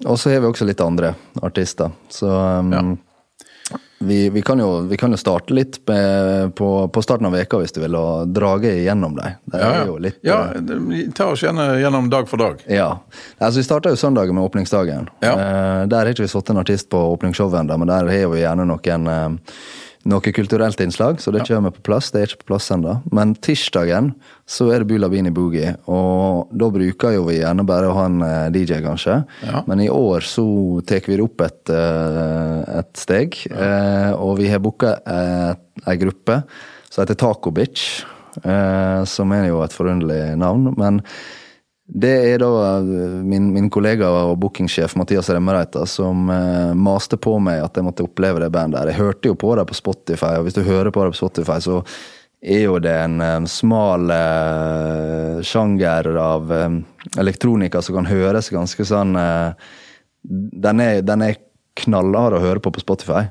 og 0.06 0.20
så 0.20 0.30
har 0.30 0.40
vi 0.40 0.52
også 0.52 0.68
litt 0.68 0.82
andre 0.82 1.16
artister. 1.42 1.92
Så 2.10 2.30
um, 2.30 2.74
ja. 2.74 3.80
vi, 4.00 4.20
vi, 4.30 4.44
kan 4.46 4.60
jo, 4.62 4.86
vi, 4.90 4.98
kan 4.98 5.14
jo, 5.14 5.18
starte 5.18 5.56
litt 5.58 5.80
med, 5.90 6.54
på, 6.56 6.70
på, 6.88 7.02
starten 7.02 7.26
av 7.26 7.34
veka 7.34 7.60
hvis 7.62 7.74
du 7.76 7.82
vil, 7.82 7.98
og 7.98 8.30
drage 8.36 8.76
igjennom 8.84 9.18
dem. 9.18 9.40
Ja, 9.54 9.72
ja. 9.86 10.12
ja 10.26 10.40
ta 11.18 11.32
oss 11.34 11.44
gjerne 11.44 11.72
gjennom 11.82 12.12
dag 12.14 12.30
for 12.30 12.42
dag. 12.42 12.62
Ja. 12.70 12.92
Altså, 13.40 13.60
vi 13.60 13.68
starta 13.68 13.94
jo 13.94 14.00
søndagen 14.00 14.38
med 14.38 14.46
åpningsdagen. 14.46 15.10
Ja. 15.26 15.34
Eh, 15.34 15.82
der 15.90 16.04
har 16.04 16.14
ikke 16.14 16.28
vi 16.28 16.34
satt 16.36 16.54
en 16.54 16.62
artist 16.62 16.92
på 16.94 17.02
åpningsshowet 17.16 17.64
ennå, 17.64 17.80
men 17.82 17.94
der 17.94 18.14
har 18.14 18.32
vi 18.34 18.46
gjerne 18.46 18.70
noen 18.70 19.10
noe 20.06 20.34
kulturelt 20.34 20.80
innslag, 20.84 21.20
så 21.22 21.32
det 21.34 21.46
kommer 21.48 21.74
på 21.74 21.82
plass. 21.86 22.12
Det 22.14 22.22
er 22.22 22.30
ikke 22.30 22.44
på 22.44 22.52
plass 22.54 22.70
ennå. 22.74 23.00
Men 23.16 23.34
tirsdagen 23.42 24.12
så 24.50 24.68
er 24.74 24.84
det 24.84 24.90
Bulabini 24.92 25.32
Boogie, 25.34 25.74
og 25.90 26.52
da 26.54 26.70
bruker 26.74 27.16
jo 27.16 27.26
vi 27.30 27.40
gjerne 27.40 27.66
bare 27.66 27.90
å 27.90 27.96
ha 27.98 28.06
en 28.10 28.20
uh, 28.22 28.48
DJ, 28.54 28.84
kanskje. 28.86 29.20
Ja. 29.48 29.64
Men 29.70 29.82
i 29.82 29.90
år 29.92 30.26
så 30.26 30.46
tar 30.86 31.06
vi 31.10 31.18
det 31.18 31.26
opp 31.26 31.42
et, 31.46 31.62
uh, 31.74 32.62
et 32.82 32.92
steg, 33.02 33.40
ja. 33.50 33.72
uh, 34.12 34.12
og 34.22 34.38
vi 34.42 34.52
har 34.52 34.62
booka 34.64 34.98
ei 35.06 35.98
gruppe 36.02 36.44
som 36.90 37.02
heter 37.02 37.18
Taco 37.20 37.52
Bitch, 37.54 38.04
som 38.36 39.32
er 39.32 39.46
jo 39.48 39.62
et 39.64 39.74
forunderlig 39.76 40.36
navn. 40.40 40.74
men 40.76 41.00
det 41.86 42.14
er 42.32 42.42
da 42.42 42.50
eh, 42.80 43.18
min, 43.30 43.52
min 43.54 43.70
kollega 43.70 44.10
og 44.10 44.40
bookingsjef 44.42 44.96
Mathias 44.98 45.30
Remmereita 45.30 45.86
som 45.90 46.30
eh, 46.34 46.74
maste 46.74 47.18
på 47.22 47.38
meg 47.44 47.62
at 47.62 47.78
jeg 47.78 47.86
måtte 47.86 48.06
oppleve 48.08 48.42
det 48.42 48.50
bandet. 48.54 48.80
der. 48.80 48.94
Jeg 48.94 49.02
hørte 49.04 49.30
jo 49.30 49.38
på 49.38 49.54
det 49.60 49.68
på 49.70 49.78
Spotify, 49.78 50.34
og 50.40 50.48
hvis 50.48 50.58
du 50.58 50.64
hører 50.66 50.92
på 50.92 51.06
det 51.06 51.14
på 51.14 51.22
Spotify, 51.22 51.60
så 51.62 51.84
er 52.46 52.66
jo 52.66 52.80
det 52.82 52.94
en 52.94 53.22
um, 53.22 53.46
smal 53.50 54.12
uh, 54.12 55.42
sjanger 55.46 56.12
av 56.22 56.52
um, 56.52 56.82
elektronika 57.18 57.82
som 57.82 57.96
kan 57.98 58.10
høres 58.10 58.52
ganske 58.54 58.86
sånn 58.86 59.16
uh, 59.18 59.56
den, 60.22 60.84
er, 60.84 61.00
den 61.06 61.24
er 61.26 61.40
knallhard 61.80 62.38
å 62.38 62.44
høre 62.44 62.62
på 62.62 62.74
på 62.76 62.84
Spotify. 62.84 63.26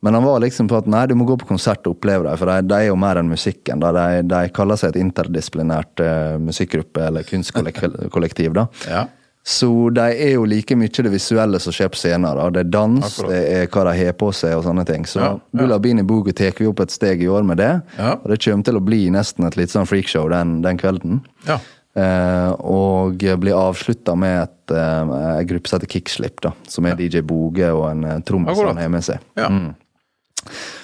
Men 0.00 0.16
han 0.16 0.24
var 0.24 0.40
liksom 0.40 0.68
på 0.68 0.78
at 0.78 0.88
nei, 0.88 1.04
du 1.10 1.14
må 1.18 1.26
gå 1.28 1.36
på 1.40 1.48
konsert 1.50 1.84
og 1.84 1.98
oppleve 1.98 2.24
det, 2.24 2.36
for 2.40 2.48
de, 2.48 2.68
de 2.70 2.76
er 2.76 2.88
jo 2.88 2.98
mer 3.00 3.20
enn 3.20 3.28
musikken. 3.28 3.82
De, 3.84 4.04
de, 4.24 4.42
kaller 4.56 4.80
seg 4.80 4.94
et 4.94 5.00
interdisiplinært 5.02 6.00
uh, 6.00 6.36
musikkgruppe 6.40 7.02
eller 7.10 7.26
kunstkollektiv. 7.28 8.54
da. 8.56 8.68
Ja. 8.88 9.06
Så 9.46 9.68
de 9.96 10.04
er 10.04 10.34
jo 10.34 10.44
like 10.48 10.76
mye 10.76 10.92
det 10.92 11.10
visuelle 11.12 11.58
som 11.60 11.72
skjer 11.72 11.88
på 11.92 12.00
scenen. 12.00 12.28
Da. 12.36 12.48
Det 12.52 12.62
er 12.64 12.70
dans, 12.72 13.04
Akkurat. 13.06 13.32
det 13.32 13.40
er 13.56 13.68
hva 13.72 13.84
de 13.88 13.94
har 13.98 14.16
på 14.20 14.30
seg 14.36 14.56
og 14.56 14.64
sånne 14.66 14.84
ting. 14.88 15.04
Så 15.08 15.20
Ja, 15.20 15.32
ja. 15.32 15.60
Bulla 15.62 15.78
Bini 15.80 16.04
Boogie 16.06 16.36
tar 16.36 16.52
vi 16.56 16.68
opp 16.68 16.80
et 16.84 16.92
steg 16.92 17.24
i 17.24 17.28
år 17.28 17.44
med 17.48 17.60
det. 17.60 17.72
Ja. 17.96 18.14
Og 18.20 18.28
det 18.32 18.40
kommer 18.44 18.68
til 18.68 18.80
å 18.80 18.84
bli 18.84 19.02
nesten 19.12 19.48
et 19.48 19.56
litt 19.60 19.72
sånn 19.72 19.88
freakshow 19.88 20.28
den, 20.32 20.60
den 20.64 20.80
kvelden. 20.80 21.22
Ja. 21.48 21.58
Eh, 21.96 22.50
og 22.62 23.18
blir 23.18 23.56
avslutta 23.56 24.14
med 24.14 24.44
et, 24.44 24.72
en 24.76 25.46
gruppe 25.48 25.68
som 25.68 25.80
heter 25.80 25.90
Kickslip, 25.90 26.38
da, 26.44 26.52
som 26.70 26.86
er 26.86 27.00
DJ 27.00 27.24
Boge 27.26 27.72
og 27.74 27.88
en 27.90 28.04
eh, 28.06 28.20
trommis 28.22 28.60
han 28.60 28.78
har 28.78 28.92
med 28.92 29.08
seg. 29.08 29.24
ja. 29.40 29.50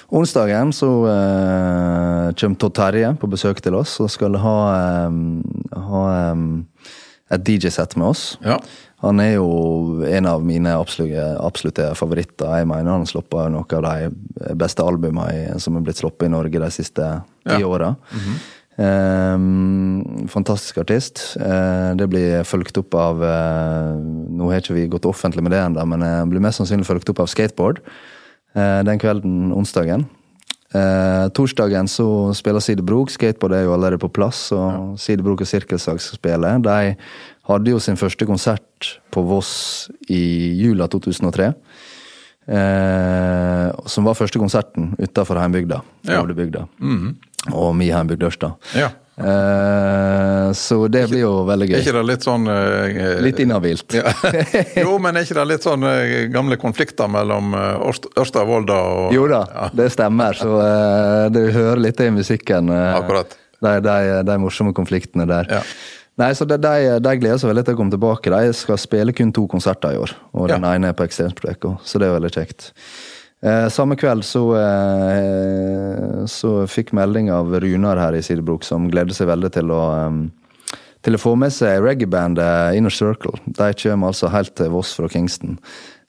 Onsdagen 0.07 0.71
så 0.75 0.89
uh, 1.03 2.33
kommer 2.37 2.59
Todd 2.61 2.75
Terje 2.77 3.13
på 3.19 3.29
besøk 3.31 3.59
til 3.63 3.75
oss 3.75 3.97
og 4.03 4.11
skal 4.13 4.37
ha, 4.39 4.57
um, 5.09 5.41
ha 5.73 6.03
um, 6.31 6.65
et 7.33 7.43
DJ-sett 7.43 7.97
med 7.99 8.13
oss. 8.13 8.27
ja. 8.45 8.59
Han 9.05 9.19
er 9.21 9.35
jo 9.35 10.01
en 10.09 10.25
av 10.25 10.41
mine 10.41 10.71
absolutte, 10.73 11.21
absolutte 11.45 11.91
favoritter. 11.93 12.49
Jeg 12.57 12.65
mener 12.65 12.95
han 12.95 13.05
sluppet 13.05 13.51
noen 13.53 13.75
av 13.77 13.83
de 13.85 14.55
beste 14.57 14.81
albumene 14.81 15.59
som 15.61 15.77
er 15.77 15.83
blitt 15.85 15.99
sluppet 16.01 16.25
i 16.25 16.31
Norge 16.33 16.57
de 16.63 16.69
siste 16.73 17.05
ti 17.45 17.59
Ja. 17.61 17.67
åra. 17.69 17.91
Eh, 18.77 19.37
fantastisk 20.33 20.79
artist. 20.81 21.37
Uh, 21.37 21.93
det 21.97 22.09
blir 22.09 22.43
fulgt 22.45 22.77
opp 22.81 22.93
av 22.97 23.21
uh, 23.21 23.93
Nå 24.01 24.49
har 24.49 24.61
ikke 24.61 24.75
vi 24.77 24.89
gått 24.89 25.05
offentlig 25.05 25.45
med 25.45 25.53
det 25.53 25.61
ennå, 25.61 25.85
men 25.85 26.01
det 26.01 26.29
blir 26.29 26.41
mest 26.41 26.57
sannsynlig 26.61 26.89
fulgt 26.89 27.09
opp 27.13 27.21
av 27.21 27.29
Skateboard 27.29 27.77
eh, 27.81 28.16
den 28.57 28.99
kvelden, 29.01 29.51
onsdagen. 29.53 30.07
Eh, 30.75 31.25
torsdagen 31.31 31.87
så 31.87 32.33
spiller 32.35 32.59
Sidebrok. 32.63 33.11
Skateboard 33.13 33.55
er 33.55 33.63
jo 33.67 33.73
allerede 33.75 34.01
på 34.01 34.09
plass, 34.11 34.49
og 34.55 34.65
ja. 34.67 34.81
Sidebrok 34.99 35.45
og 35.45 35.47
Sirkelsag 35.47 36.01
skal 36.03 36.19
spille. 36.19 36.53
De 36.65 36.95
hadde 37.47 37.71
jo 37.71 37.79
sin 37.79 37.99
første 37.99 38.27
konsert 38.27 38.89
på 39.13 39.23
Voss 39.29 39.53
i 40.11 40.19
jula 40.59 40.89
2003. 40.91 41.53
Eh, 42.47 43.69
som 43.91 44.07
var 44.07 44.15
første 44.19 44.39
konserten 44.39 44.93
utafor 44.99 45.39
heimbygda. 45.39 45.81
Ja. 46.07 46.21
Ovdebygda. 46.21 46.65
Og 47.53 47.73
mi 47.75 47.91
heimbygd 47.91 48.27
Ørsta. 48.29 48.55
ja. 48.75 48.91
Eh, 49.17 50.51
så 50.53 50.87
det 50.87 51.07
blir 51.09 51.23
jo 51.23 51.31
veldig 51.47 51.65
Er 51.65 51.71
gøy. 51.71 51.79
ikke 51.81 51.93
det 51.95 52.03
litt 52.05 52.25
sånn 52.27 52.43
uh, 52.45 53.21
Litt 53.25 53.39
inhabilt. 53.41 53.95
ja. 53.97 54.11
Jo, 54.83 54.99
men 55.01 55.17
er 55.17 55.25
ikke 55.25 55.39
det 55.39 55.45
litt 55.55 55.65
sånn 55.65 55.85
uh, 55.87 56.27
gamle 56.29 56.59
konflikter 56.61 57.09
mellom 57.09 57.55
Ørsta 57.57 58.43
og 58.43 58.51
Volda 58.51 58.77
og 58.77 59.15
Jo 59.15 59.25
da, 59.31 59.41
det 59.73 59.89
stemmer. 59.95 60.37
Så 60.37 60.53
du 61.33 61.41
hører 61.55 61.81
litt 61.81 62.01
i 62.05 62.11
musikken. 62.13 62.69
Akkurat. 62.69 63.33
De, 63.57 63.73
de, 63.81 63.97
de 64.27 64.37
morsomme 64.37 64.73
konfliktene 64.77 65.25
der. 65.25 65.49
Ja. 65.49 65.63
Nei, 66.17 66.31
så 66.37 66.45
de, 66.49 66.57
de 66.57 67.11
gleder 67.21 67.37
seg 67.41 67.51
veldig 67.51 67.63
til 67.65 67.75
å 67.75 67.79
komme 67.79 67.93
tilbake. 67.93 68.31
De 68.33 68.53
skal 68.57 68.79
spille 68.81 69.13
kun 69.17 69.33
to 69.33 69.45
konserter 69.49 69.93
i 69.93 69.99
år. 70.01 70.13
Og 70.37 70.49
den 70.49 70.65
ene 70.65 70.89
er 70.91 70.97
på 70.97 71.05
Ekstremsprojektet, 71.05 71.83
så 71.85 72.01
det 72.01 72.09
er 72.09 72.15
veldig 72.15 72.31
kjekt. 72.33 72.71
Eh, 73.45 73.67
samme 73.69 73.95
kveld 73.99 74.25
så, 74.25 74.41
eh, 74.57 76.25
så 76.25 76.51
fikk 76.65 76.93
melding 76.97 77.29
av 77.31 77.53
Runar 77.61 77.99
her 78.01 78.17
i 78.17 78.23
Sidebrok, 78.25 78.65
som 78.65 78.89
gleder 78.89 79.13
seg 79.13 79.29
veldig 79.29 79.51
til 79.53 79.73
å 79.75 79.81
eh, 79.93 80.19
til 81.05 81.15
å 81.15 81.21
få 81.21 81.35
med 81.39 81.53
seg 81.55 81.83
reggaebandet 81.85 82.75
Inner 82.75 82.91
Circle. 82.91 83.37
De 83.45 83.69
kommer 83.79 84.09
altså 84.11 84.31
helt 84.33 84.55
til 84.57 84.73
Voss 84.73 84.95
fra 84.97 85.07
Kingston. 85.11 85.55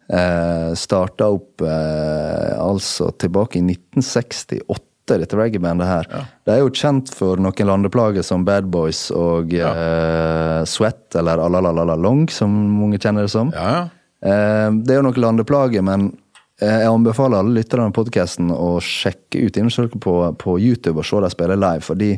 Eh, 0.09 0.73
Starta 0.79 1.29
opp 1.37 1.63
eh, 1.63 2.55
altså 2.59 3.13
tilbake 3.21 3.61
i 3.61 3.63
1968, 3.67 5.19
dette 5.19 5.39
reggaebandet 5.39 5.89
her. 5.89 6.09
De 6.45 6.55
er 6.55 6.63
jo 6.65 6.73
kjent 6.75 7.13
for 7.15 7.41
noen 7.41 7.71
landeplager 7.71 8.25
som 8.27 8.43
Bad 8.49 8.73
Boys 8.73 9.07
og 9.15 9.55
eh, 9.55 10.65
Sweat, 10.69 11.05
eller 11.21 11.45
Alalalala 11.47 11.97
Long, 11.97 12.27
som 12.33 12.53
mange 12.81 12.99
kjenner 12.99 13.29
det 13.29 13.33
som. 13.37 13.53
Ja, 13.55 13.69
ja. 13.77 13.85
Eh, 14.19 14.71
det 14.83 14.97
er 14.97 14.99
jo 14.99 15.07
noen 15.07 15.23
landeplager, 15.23 15.85
men 15.87 16.11
jeg 16.61 16.91
anbefaler 16.91 17.39
alle 17.39 17.55
lytterne 17.61 17.89
av 17.89 17.97
podkasten 17.97 18.51
å 18.51 18.79
sjekke 18.83 19.45
ut 19.47 19.59
Inner 19.61 19.91
på, 20.03 20.15
på 20.43 20.57
YouTube 20.59 20.99
og 21.03 21.07
se 21.07 21.21
dem 21.23 21.31
spille 21.35 21.59
live, 21.59 21.85
fordi 21.87 22.13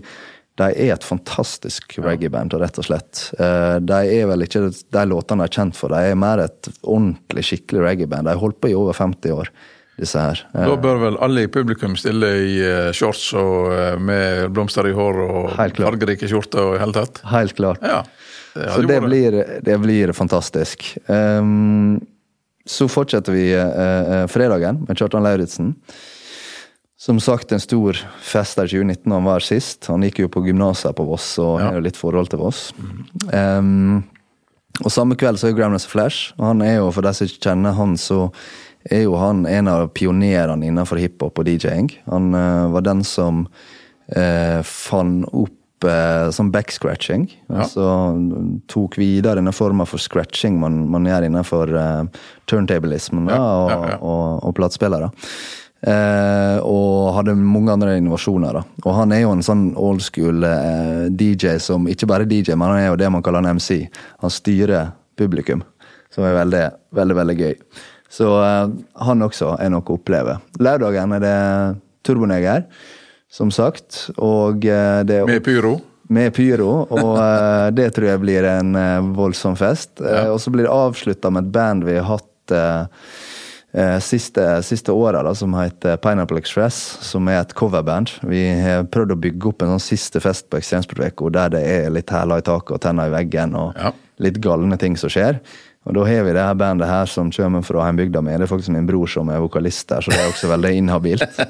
de 0.61 0.69
er 0.77 0.93
et 0.93 1.05
fantastisk 1.07 1.95
reggae-band, 2.05 2.53
rett 2.61 2.79
og 2.81 2.85
slett. 2.85 3.21
Eh, 3.41 3.77
De 3.81 3.99
er 4.19 4.27
vel 4.29 4.45
ikke 4.45 4.67
de 4.69 5.05
låtene 5.09 5.45
de 5.45 5.49
er 5.49 5.55
kjent 5.57 5.77
for, 5.79 5.93
de 5.95 6.11
er 6.13 6.19
mer 6.19 6.43
et 6.45 6.71
ordentlig, 6.83 7.45
skikkelig 7.49 7.85
reggae-band. 7.87 8.29
De 8.29 8.35
har 8.35 8.43
holdt 8.43 8.61
på 8.61 8.73
i 8.73 8.77
over 8.77 8.97
50 8.97 9.33
år, 9.37 9.49
disse 10.01 10.21
her. 10.21 10.43
Eh, 10.55 10.67
Da 10.69 10.77
bør 10.81 11.01
vel 11.07 11.19
alle 11.25 11.47
i 11.47 11.53
publikum 11.53 11.97
stille 12.01 12.33
i 12.45 12.55
eh, 12.67 12.91
shorts 12.97 13.31
og 13.41 13.73
eh, 13.77 13.97
med 14.01 14.51
blomster 14.57 14.89
i 14.91 14.95
hår 14.97 15.23
og 15.29 15.51
fargerike 15.57 16.29
skjorter 16.29 16.65
og 16.67 16.77
i 16.77 16.83
hele 16.83 16.97
tatt? 16.97 17.23
Helt 17.33 17.57
klart. 17.57 17.81
Ja. 17.85 18.03
Det 18.51 18.67
Så 18.75 18.83
det 18.83 19.01
blir, 19.05 19.37
det 19.63 19.77
blir 19.79 20.11
fantastisk. 20.13 20.83
Ehm, 21.07 22.01
så 22.67 22.89
fortsetter 22.91 23.35
vi 23.35 23.51
eh, 23.57 24.01
eh, 24.01 24.27
fredagen 24.31 24.83
med 24.89 24.99
Kjartan 24.99 25.25
Lauritzen. 25.25 25.75
Som 27.01 27.21
sagt 27.21 27.53
en 27.53 27.63
stor 27.63 27.97
fest 28.21 28.59
der 28.61 28.69
2019 28.69 29.13
han 29.13 29.25
var 29.25 29.41
sist. 29.41 29.87
Han 29.89 30.05
gikk 30.05 30.21
jo 30.21 30.29
på 30.29 30.43
gymnaset 30.45 30.93
på 30.97 31.07
Voss 31.09 31.33
og 31.41 31.61
Ja. 31.61 31.71
har 31.71 31.79
jo 31.79 31.87
litt 31.87 31.97
forhold 31.97 32.29
til 32.29 32.43
Voss. 32.43 32.75
Um, 33.33 34.05
og 34.85 34.93
samme 34.93 35.17
kveld 35.17 35.41
så 35.41 35.49
er 35.49 35.55
jo 35.55 35.57
Grandmaster 35.63 35.89
Flash. 35.89 36.35
Og 36.37 36.45
han 36.51 36.61
er 36.61 36.77
jo, 36.77 36.91
for 36.93 37.01
de 37.01 37.15
som 37.17 37.27
ikke 37.27 37.49
kjenner 37.49 37.73
han, 37.73 37.97
så 37.97 38.29
er 38.85 39.07
jo 39.07 39.17
han 39.17 39.47
en 39.49 39.69
av 39.73 39.89
pionerene 39.97 40.69
innenfor 40.69 41.01
hiphop 41.01 41.41
og 41.41 41.49
DJ-ing. 41.49 41.89
Han 42.13 42.35
uh, 42.37 42.69
var 42.77 42.85
den 42.85 43.01
som 43.05 43.47
uh, 44.13 44.61
fant 44.61 45.25
opp 45.33 45.57
eh, 45.89 46.29
sånn 46.35 46.51
backscratching. 46.55 47.29
Ja. 47.49 47.63
Altså 47.65 47.87
tok 48.71 48.99
videre 49.01 49.39
denne 49.41 49.55
forma 49.57 49.87
for 49.89 50.03
scratching 50.03 50.59
man, 50.61 50.83
man 50.93 51.09
gjør 51.09 51.27
innenfor 51.29 51.73
eh, 51.77 52.21
turntablismen 52.51 53.31
da, 53.31 53.39
Ja, 53.39 53.49
og, 53.65 53.89
ja, 53.93 53.99
og, 54.01 54.45
og 54.51 54.55
platespillere. 54.59 55.11
Eh, 55.81 56.59
og 56.61 57.15
hadde 57.17 57.33
mange 57.41 57.73
andre 57.73 57.95
innovasjoner. 57.97 58.59
da. 58.61 58.65
Og 58.85 58.97
han 58.99 59.15
er 59.17 59.23
jo 59.25 59.33
en 59.33 59.45
sånn 59.47 59.71
old 59.81 60.03
school 60.05 60.45
eh, 60.45 61.07
DJ 61.09 61.57
som 61.65 61.89
ikke 61.89 62.09
bare 62.11 62.29
DJ, 62.29 62.53
men 62.53 62.69
han 62.69 62.83
er 62.83 62.91
jo 62.91 62.99
det 63.01 63.09
man 63.13 63.25
kaller 63.25 63.41
en 63.47 63.57
MC. 63.57 63.87
Han 64.21 64.35
styrer 64.35 64.93
publikum, 65.21 65.65
som 66.13 66.25
er 66.29 66.37
veldig, 66.43 66.65
veldig, 66.97 67.17
veldig 67.23 67.39
gøy. 67.41 67.55
Så 68.11 68.27
han 68.27 69.23
også 69.23 69.53
er 69.63 69.71
noe 69.71 69.85
å 69.87 69.95
oppleve. 69.95 70.33
Lørdagen 70.59 71.13
er 71.15 71.21
det 71.23 71.35
Turboneger, 72.03 72.65
som 73.31 73.51
sagt. 73.55 74.09
Og 74.19 74.65
eh, 74.67 75.03
det 75.07 75.23
Med 75.29 75.45
pyro? 75.47 75.77
med 76.11 76.33
pyro, 76.35 76.89
og 76.91 77.19
eh, 77.23 77.69
det 77.71 77.93
tror 77.95 78.09
jeg 78.09 78.21
blir 78.25 78.47
en 78.51 78.75
eh, 78.75 79.11
voldsom 79.15 79.55
fest. 79.57 80.01
Ja. 80.03 80.25
og 80.33 80.41
så 80.43 80.51
blir 80.51 80.67
det 80.67 80.73
avslutta 80.75 81.31
med 81.31 81.47
et 81.47 81.53
band 81.55 81.85
vi 81.87 81.95
har 82.01 82.09
hatt 82.17 82.27
siste, 84.03 84.43
siste 84.67 84.91
året, 84.91 85.29
som 85.39 85.53
heter 85.55 85.95
Pineapple 86.03 86.41
Express, 86.43 86.75
som 87.07 87.29
er 87.31 87.39
et 87.45 87.53
coverband. 87.55 88.11
Vi 88.27 88.41
har 88.65 88.83
prøvd 88.91 89.15
å 89.15 89.19
bygge 89.23 89.47
opp 89.53 89.63
en 89.63 89.77
sånn 89.77 89.85
siste 89.85 90.19
fest 90.25 90.49
på 90.51 90.59
Ekstremsportveka 90.59 91.31
der 91.37 91.53
det 91.55 91.61
er 91.77 91.93
litt 91.95 92.11
hæler 92.11 92.43
i 92.43 92.47
taket 92.49 92.75
og 92.75 92.83
tenner 92.83 93.07
i 93.07 93.15
veggen 93.15 93.55
og 93.55 93.79
Ja. 93.79 93.93
litt 94.19 94.41
galne 94.43 94.77
ting 94.77 94.97
som 94.99 95.09
skjer. 95.15 95.39
Og 95.89 95.95
da 95.97 96.03
har 96.05 96.25
vi 96.27 96.33
det 96.37 96.43
her 96.45 96.55
bandet 96.61 96.89
her 96.91 97.07
som 97.09 97.31
kommer 97.33 97.63
fra 97.65 97.87
hjembygda 97.89 98.21
mi. 98.23 98.35
Det 98.37 98.45
er 98.45 98.51
faktisk 98.51 98.73
min 98.75 98.87
bror 98.89 99.09
som 99.09 99.31
er 99.33 99.41
vokalist 99.41 99.89
der, 99.89 100.05
så 100.05 100.13
det 100.13 100.19
er 100.21 100.29
også 100.33 100.51
veldig 100.53 100.73
inhabilt. 100.83 101.41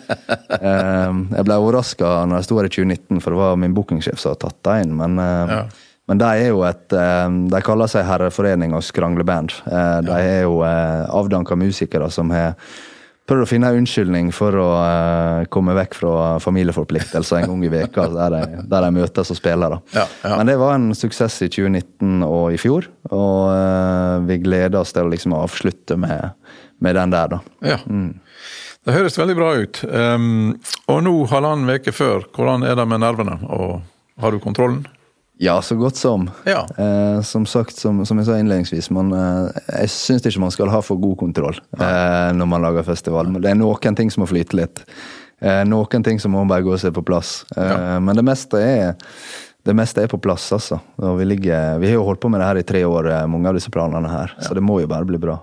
Eh, 0.60 1.12
jeg 1.32 1.44
ble 1.46 1.54
overraska 1.56 2.08
når 2.28 2.40
jeg 2.40 2.44
sto 2.48 2.56
her 2.58 2.66
i 2.66 2.70
2019, 2.74 3.20
for 3.22 3.32
det 3.32 3.38
var 3.38 3.54
min 3.62 3.72
bookingsjef 3.76 4.18
som 4.20 4.32
hadde 4.34 4.42
tatt 4.42 4.58
deg 4.66 4.82
inn. 4.84 4.90
Men, 4.98 5.14
eh, 5.22 5.52
Ja. 5.54 5.60
men 6.10 6.18
de 6.20 6.26
er 6.26 6.48
jo 6.50 6.62
et 6.66 6.92
eh, 6.92 7.28
De 7.54 7.60
kaller 7.64 7.88
seg 7.88 8.04
Herreforening 8.04 8.74
og 8.76 8.82
skrangleband. 8.84 9.54
De 10.04 10.16
er 10.18 10.42
jo 10.42 10.60
eh, 10.66 11.06
avdanka 11.08 11.56
musikere 11.56 12.10
som 12.12 12.28
har 12.34 12.58
prøvd 13.30 13.44
å 13.44 13.48
finne 13.48 13.70
en 13.70 13.80
unnskyldning 13.80 14.30
for 14.34 14.56
å 14.58 14.68
uh, 14.74 15.48
komme 15.54 15.76
vekk 15.78 15.96
fra 16.00 16.14
familieforpliktelser 16.42 17.40
en 17.40 17.52
gang 17.52 17.64
i 17.66 17.72
veka 17.72 18.08
der 18.12 18.34
de, 18.34 18.64
der 18.70 18.86
de 18.86 18.90
møtes 18.98 19.30
og 19.30 19.38
spiller. 19.38 19.78
Ja, 19.94 20.06
ja. 20.24 20.34
Men 20.34 20.50
det 20.50 20.58
var 20.60 20.74
en 20.76 20.90
suksess 20.98 21.38
i 21.46 21.50
2019 21.52 22.26
og 22.26 22.56
i 22.56 22.58
fjor, 22.60 22.90
og 23.10 23.38
uh, 23.54 24.18
vi 24.26 24.40
gleder 24.42 24.82
oss 24.82 24.94
til 24.96 25.06
å 25.06 25.12
liksom 25.14 25.36
avslutte 25.38 25.98
med, 26.00 26.34
med 26.82 26.98
den 26.98 27.14
der, 27.14 27.36
da. 27.36 27.40
Ja. 27.76 27.78
Det 28.80 28.96
høres 28.96 29.18
veldig 29.20 29.36
bra 29.36 29.50
ut. 29.60 29.82
Um, 29.86 30.56
og 30.90 31.02
nå, 31.04 31.12
halvannen 31.30 31.78
uke 31.78 31.92
før, 31.94 32.24
hvordan 32.34 32.64
er 32.66 32.78
det 32.78 32.86
med 32.88 33.04
nervene? 33.04 33.36
Og 33.52 33.80
har 34.20 34.34
du 34.34 34.42
kontrollen? 34.42 34.82
Ja, 35.40 35.54
så 35.64 35.72
godt 35.80 35.96
som. 35.96 36.26
Ja. 36.44 36.66
Eh, 36.76 37.22
som 37.24 37.46
sagt, 37.48 37.76
som, 37.80 38.02
som 38.04 38.18
jeg 38.20 38.26
sa 38.28 38.34
innledningsvis, 38.36 38.90
man, 38.92 39.08
eh, 39.16 39.60
jeg 39.80 39.88
syns 39.94 40.26
ikke 40.28 40.42
man 40.42 40.52
skal 40.52 40.68
ha 40.68 40.82
for 40.84 41.00
god 41.00 41.16
kontroll 41.22 41.56
eh, 41.80 42.32
når 42.36 42.48
man 42.50 42.60
lager 42.66 42.84
festival. 42.84 43.30
Men 43.32 43.40
det 43.40 43.54
er 43.54 43.56
noen 43.56 43.96
ting 43.96 44.12
som 44.12 44.20
må 44.24 44.28
flyte 44.28 44.58
litt. 44.58 44.82
Eh, 45.40 45.62
noen 45.64 46.04
ting 46.04 46.20
som 46.20 46.34
må 46.36 46.42
bare 46.50 46.66
gå 46.66 46.76
seg 46.82 46.92
på 46.92 47.04
plass. 47.08 47.46
Eh, 47.56 47.70
Ja. 47.72 47.94
Men 48.04 48.20
det 48.20 48.24
meste 48.28 48.60
er 48.60 48.98
det 49.64 49.74
meste 49.76 50.02
er 50.04 50.08
på 50.12 50.16
plass, 50.20 50.46
altså. 50.56 50.78
Og 51.00 51.16
vi, 51.20 51.24
ligger, 51.28 51.78
vi 51.80 51.88
har 51.88 51.96
jo 51.98 52.04
holdt 52.06 52.20
på 52.22 52.28
med 52.32 52.40
det 52.40 52.46
her 52.50 52.60
i 52.60 52.66
tre 52.68 52.80
år, 52.88 53.08
eh, 53.12 53.24
mange 53.28 53.48
av 53.48 53.56
disse 53.56 53.72
planene 53.72 54.08
her. 54.12 54.34
Så 54.44 54.52
det 54.56 54.62
må 54.64 54.78
jo 54.84 54.88
bare 54.92 55.08
bli 55.08 55.18
bra. 55.20 55.38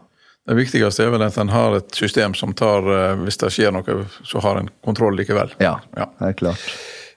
Det 0.48 0.56
viktigste 0.58 1.04
er 1.06 1.10
vel 1.12 1.26
at 1.26 1.38
en 1.42 1.50
har 1.54 1.74
et 1.82 1.90
system 1.98 2.34
som 2.38 2.54
tar, 2.58 2.86
hvis 3.26 3.38
det 3.42 3.50
skjer 3.52 3.74
noe, 3.76 3.98
så 4.26 4.40
har 4.46 4.62
en 4.62 4.70
kontroll 4.86 5.18
likevel. 5.20 5.52
Ja, 5.60 5.80
Ja. 5.98 6.06
helt 6.22 6.38
klart. 6.40 6.62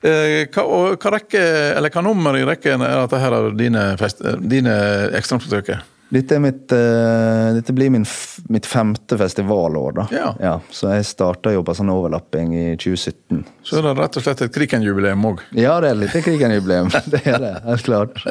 Eh, 0.00 0.48
hva, 0.48 0.64
hva 0.96 1.14
rekke, 1.16 1.40
eller 1.76 1.92
hva 1.92 2.02
nummer 2.04 2.36
i 2.38 2.44
rekken 2.48 2.80
er 2.84 3.02
dette 3.02 3.20
her 3.20 3.36
av 3.36 3.50
dine, 3.58 3.86
fest, 4.00 4.22
dine 4.40 4.76
ekstremforsøk? 5.18 5.74
Dette, 6.10 6.40
mitt, 6.42 6.72
uh, 6.74 7.52
dette 7.54 7.70
blir 7.76 7.92
min, 7.94 8.02
mitt 8.50 8.66
femte 8.66 9.14
festivalår, 9.20 9.92
da. 9.94 10.06
Ja. 10.40 10.56
så 10.74 10.96
jeg 10.96 11.06
starta 11.06 11.52
jo 11.54 11.62
på 11.62 11.76
sånn 11.78 11.92
overlapping 11.92 12.50
i 12.56 12.64
2017. 12.74 13.44
Så 13.62 13.78
er 13.78 13.86
det 13.86 13.92
rett 14.00 14.18
og 14.18 14.24
slett 14.24 14.42
et 14.42 14.56
Kriken-jubileum 14.56 15.28
òg. 15.30 15.44
Ja, 15.54 15.76
det 15.84 15.92
er 15.92 16.00
litt 16.00 16.16
Kriken-jubileum. 16.16 16.90
Det 17.12 17.22
er 17.28 17.38
det, 17.44 17.54
helt 17.68 17.86
klart. 17.86 18.20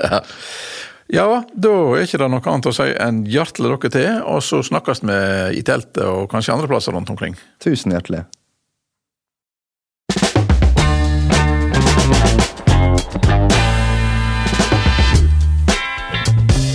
Ja, 1.10 1.26
da 1.58 1.70
er 1.98 2.04
ikke 2.06 2.20
det 2.22 2.26
noe 2.30 2.52
annet 2.52 2.68
å 2.70 2.72
si 2.76 2.86
enn 3.02 3.24
hjertelig 3.26 3.72
dere 3.72 3.90
til, 3.96 4.20
og 4.30 4.44
så 4.46 4.60
snakkes 4.62 5.02
vi 5.02 5.16
i 5.58 5.64
teltet 5.66 6.04
og 6.06 6.28
kanskje 6.30 6.54
andre 6.54 6.70
plasser 6.70 6.94
rundt 6.94 7.10
omkring. 7.10 7.34
Tusen 7.66 7.96
hjertelig. 7.96 8.28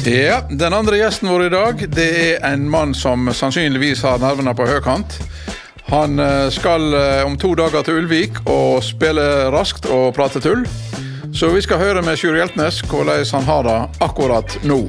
Ja, 0.06 0.40
Den 0.50 0.74
andre 0.74 0.96
gjesten 0.96 1.28
vår 1.28 1.46
i 1.46 1.48
dag 1.48 1.78
det 1.96 2.08
er 2.36 2.42
en 2.50 2.66
mann 2.68 2.90
som 2.94 3.30
sannsynligvis 3.32 4.02
har 4.04 4.20
nervene 4.20 4.52
på 4.52 4.66
høykant. 4.68 5.16
Han 5.88 6.20
eh, 6.20 6.50
skal 6.52 6.92
eh, 6.98 7.22
om 7.24 7.38
to 7.40 7.54
dager 7.56 7.86
til 7.86 8.02
Ulvik 8.02 8.42
og 8.44 8.82
spille 8.84 9.24
raskt 9.54 9.88
og 9.88 10.10
prate 10.16 10.44
tull. 10.44 10.66
Så 11.32 11.48
vi 11.56 11.64
skal 11.64 11.80
høre 11.80 12.04
med 12.04 12.20
Sjur 12.20 12.36
Hjeltnes 12.36 12.82
hvordan 12.84 13.24
han 13.32 13.48
har 13.48 13.64
det 13.64 13.78
akkurat 14.04 14.58
nå. 14.68 14.82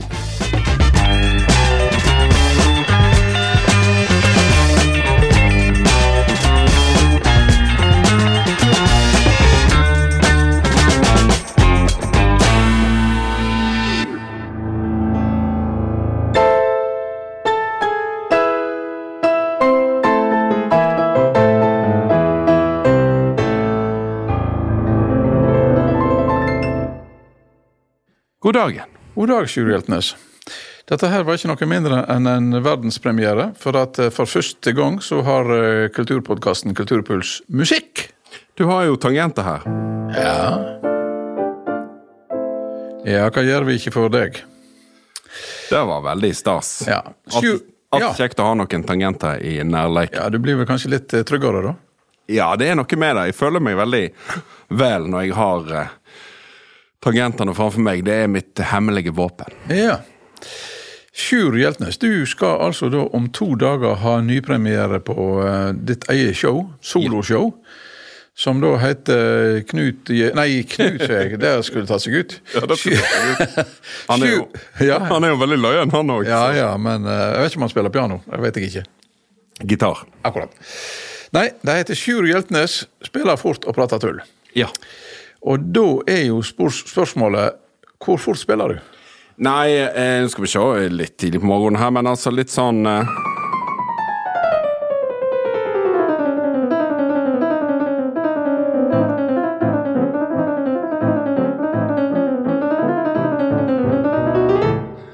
God 28.55 28.61
dagen. 28.61 28.83
God 29.15 29.29
dag, 29.29 29.49
Sjur 29.49 29.67
Hjeltnes. 29.67 30.15
Dette 30.87 31.07
her 31.11 31.25
var 31.27 31.35
ikke 31.35 31.49
noe 31.49 31.65
mindre 31.67 31.97
enn 32.07 32.29
en 32.31 32.55
verdenspremiere, 32.63 33.49
for 33.59 33.75
at 33.75 33.97
eh, 33.99 34.07
for 34.15 34.31
første 34.31 34.71
gang 34.71 35.01
så 35.03 35.17
har 35.27 35.49
eh, 35.51 35.87
kulturpodkasten 35.91 36.71
Kulturpuls 36.77 37.41
musikk. 37.51 38.05
Du 38.55 38.63
har 38.69 38.85
jo 38.87 38.95
tangenter 38.95 39.43
her. 39.43 39.65
Ja. 40.15 40.45
Ja, 43.03 43.25
hva 43.27 43.43
gjør 43.43 43.67
vi 43.67 43.75
ikke 43.75 43.91
for 43.97 44.13
deg? 44.13 44.39
Det 45.67 45.81
var 45.91 46.05
veldig 46.07 46.31
stas. 46.39 46.69
Ja. 46.87 47.01
Sjur, 47.35 47.59
ja. 47.91 48.13
kjekt 48.15 48.39
å 48.39 48.47
ha 48.47 48.55
noen 48.55 48.87
tangenter 48.87 49.43
i 49.43 49.57
nærleik. 49.67 50.15
ja, 50.15 50.29
du 50.31 50.39
blir 50.39 50.61
vel 50.61 50.69
kanskje 50.71 50.93
litt 50.95 51.11
eh, 51.11 51.27
tryggere, 51.27 51.73
da? 51.73 51.75
Ja, 52.31 52.53
det 52.55 52.71
er 52.71 52.79
noe 52.79 53.03
med 53.03 53.19
det. 53.19 53.27
Jeg 53.33 53.37
føler 53.43 53.67
meg 53.67 53.75
veldig 53.83 54.05
vel 54.85 55.11
når 55.11 55.27
jeg 55.27 55.39
har 55.43 55.75
tangentene 57.05 57.53
framfor 57.55 57.83
meg. 57.85 58.03
Det 58.07 58.17
er 58.25 58.31
mitt 58.31 58.59
hemmelige 58.71 59.13
våpen. 59.15 59.53
Ja. 59.71 59.99
Sjur 61.15 61.55
Hjeltnes, 61.55 61.95
du 62.01 62.25
skal 62.27 62.57
altså 62.65 62.89
da 62.91 63.05
om 63.15 63.29
to 63.31 63.53
dager 63.55 63.95
ha 64.01 64.17
nypremiere 64.25 64.99
på 65.05 65.15
uh, 65.39 65.69
ditt 65.71 66.03
eget 66.11 66.35
show, 66.35 66.65
soloshow. 66.83 67.53
Som 68.35 68.59
da 68.59 68.73
heter 68.81 69.61
Knut 69.69 70.09
Nei, 70.35 70.65
Knut, 70.67 71.05
jeg. 71.07 71.37
Det 71.39 71.53
skulle 71.63 71.87
tatt 71.87 72.03
seg 72.03 72.17
ut. 72.19 72.33
Ja, 72.51 72.65
det 72.67 72.75
skulle 72.81 72.99
Han 74.09 74.25
er 74.27 74.33
jo, 74.33 74.41
Ja. 74.83 74.97
han 75.07 75.23
er 75.23 75.31
jo 75.31 75.39
veldig 75.39 75.59
løyen, 75.63 75.93
han 75.95 76.11
òg. 76.11 76.27
Ja, 76.27 76.41
ja, 76.51 76.73
men 76.75 77.07
uh, 77.07 77.13
jeg 77.15 77.45
vet 77.45 77.53
ikke 77.53 77.61
om 77.61 77.67
han 77.69 77.71
spiller 77.77 77.95
piano. 77.95 78.19
Det 78.27 78.41
vet 78.43 78.59
jeg 78.59 78.73
ikke. 78.73 78.85
Gitar. 79.71 80.03
Akkurat. 80.27 80.51
Nei, 81.35 81.47
det 81.63 81.77
heter 81.79 81.95
Sjur 82.01 82.27
Hjeltnes, 82.27 82.81
spiller 83.07 83.39
fort 83.39 83.63
og 83.63 83.79
prater 83.79 84.03
tull. 84.03 84.19
Ja. 84.55 84.67
Og 85.45 85.59
da 85.75 85.85
er 86.09 86.23
jo 86.31 86.39
spørsmålet 86.41 87.59
hvor 88.05 88.17
fort 88.21 88.37
spiller 88.41 88.73
du? 88.75 88.79
Nei, 89.45 89.71
eh, 89.77 90.21
nå 90.23 90.29
skal 90.31 90.45
vi 90.45 90.51
se. 90.51 90.65
Litt 90.93 91.17
tidlig 91.21 91.41
på 91.43 91.49
morgenen 91.49 91.79
her, 91.81 91.91
men 91.95 92.07
altså 92.07 92.31
litt 92.33 92.53
sånn 92.53 92.85
eh, 92.87 93.09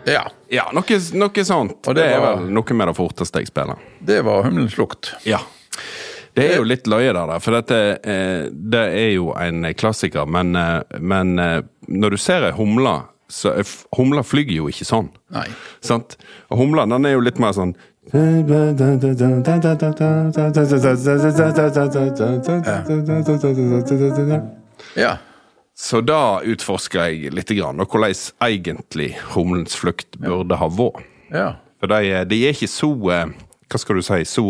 Ja. 0.06 0.26
Ja, 0.52 0.65
noe, 0.76 0.98
noe 1.15 1.44
sånt. 1.48 1.88
Og 1.88 1.96
det 1.96 2.02
det, 2.04 2.08
er 2.15 2.20
var- 2.20 2.38
vel 2.41 2.50
noe 2.52 2.74
med 2.76 2.89
det 2.91 2.96
forteste 2.98 3.39
jeg 3.39 3.48
spiller. 3.48 3.80
Det 4.04 4.20
var 4.26 4.44
himmelens 4.44 4.76
lukt. 4.78 5.13
Ja. 5.26 5.39
Det 6.36 6.48
er 6.48 6.60
jo 6.62 6.67
litt 6.67 6.88
løye 6.88 7.12
der, 7.15 7.32
for 7.44 7.58
dette 7.58 7.78
eh, 8.08 8.50
det 8.52 8.84
er 8.96 9.10
jo 9.17 9.32
en 9.36 9.65
klassiker. 9.78 10.30
Men, 10.30 10.56
eh, 10.56 11.00
men 11.00 11.39
eh, 11.39 11.60
når 11.91 12.15
du 12.15 12.22
ser 12.22 12.48
ei 12.48 12.54
humle, 12.56 13.02
så 13.32 13.54
Humla 13.96 14.26
flyger 14.28 14.58
jo 14.58 14.65
ikke 14.67 14.84
sånn. 14.84 15.08
Nei. 15.32 15.46
Sant? 15.80 16.17
Humla 16.52 16.84
den 16.91 17.08
er 17.08 17.15
jo 17.15 17.22
litt 17.24 17.39
mer 17.39 17.56
sånn 17.56 17.72
Ja. 24.98 25.13
Så 25.78 26.02
da 26.04 26.41
utforsker 26.41 27.12
jeg 27.12 27.32
litt, 27.34 27.54
grann, 27.56 27.80
og 27.80 27.94
hvordan 27.94 28.17
egentlig 28.44 29.13
humlens 29.36 29.78
flukt 29.78 30.17
burde 30.20 30.58
ha 30.58 30.67
vært. 30.67 31.06
Ja. 31.32 31.48
For 31.80 31.94
de, 31.94 32.26
de 32.30 32.41
er 32.46 32.58
ikke 32.58 32.70
så 32.70 32.91
Hva 32.91 33.80
skal 33.80 33.98
du 33.98 34.04
si 34.06 34.20
Så 34.28 34.44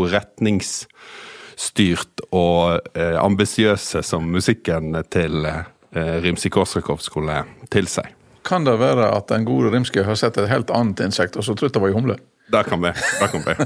retningsstyrt 1.52 2.22
og 2.32 2.80
eh, 2.96 3.18
ambisiøse 3.20 4.02
som 4.04 4.24
musikken 4.32 4.96
til 5.10 5.46
eh, 5.46 6.22
Rimsky-Korsakov 6.24 7.02
skulle 7.02 7.44
tilsi. 7.70 8.02
Kan 8.44 8.66
det 8.66 8.80
være 8.80 9.12
at 9.16 9.30
den 9.30 9.46
gode 9.46 9.72
Rimsky 9.72 10.04
har 10.04 10.16
sett 10.16 10.38
et 10.38 10.50
helt 10.50 10.70
annet 10.72 11.00
insekt, 11.00 11.38
og 11.38 11.44
så 11.44 11.54
trodd 11.54 11.74
det 11.74 11.82
var 11.82 11.90
ei 11.90 11.96
humle? 11.96 12.18
Det 12.52 12.66
kan 12.68 12.82
vi. 12.82 12.92
Det 12.92 13.32
kan 13.32 13.44
vi. 13.46 13.56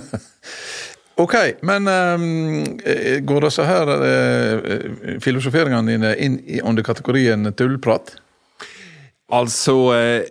Ok, 1.17 1.32
men 1.63 1.88
eh, 1.88 3.21
går 3.24 3.45
disse 3.45 3.63
her 3.63 3.88
eh, 4.04 5.19
filosoferingene 5.24 5.93
dine 5.93 6.10
inn 6.19 6.41
i, 6.43 6.60
under 6.60 6.84
kategorien 6.84 7.54
tullprat? 7.56 8.17
Altså 9.32 9.78
eh, 9.95 10.26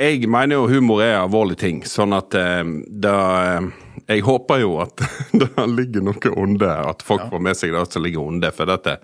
Jeg 0.00 0.26
mener 0.26 0.56
jo 0.56 0.66
humor 0.66 1.04
er 1.04 1.20
alvorlig 1.20 1.60
ting, 1.62 1.84
sånn 1.86 2.10
at 2.18 2.34
eh, 2.34 2.64
da 2.90 3.14
eh, 3.52 3.70
Jeg 4.10 4.24
håper 4.26 4.64
jo 4.64 4.78
at 4.82 5.02
det 5.40 5.66
ligger 5.70 6.02
noe 6.08 6.32
onde, 6.36 6.70
at 6.70 7.04
folk 7.06 7.28
får 7.30 7.44
med 7.46 7.58
seg 7.58 7.76
det 7.76 7.84
som 7.92 8.02
ligger 8.04 8.24
onde. 8.24 8.50
For 8.54 8.70
dette 8.70 8.96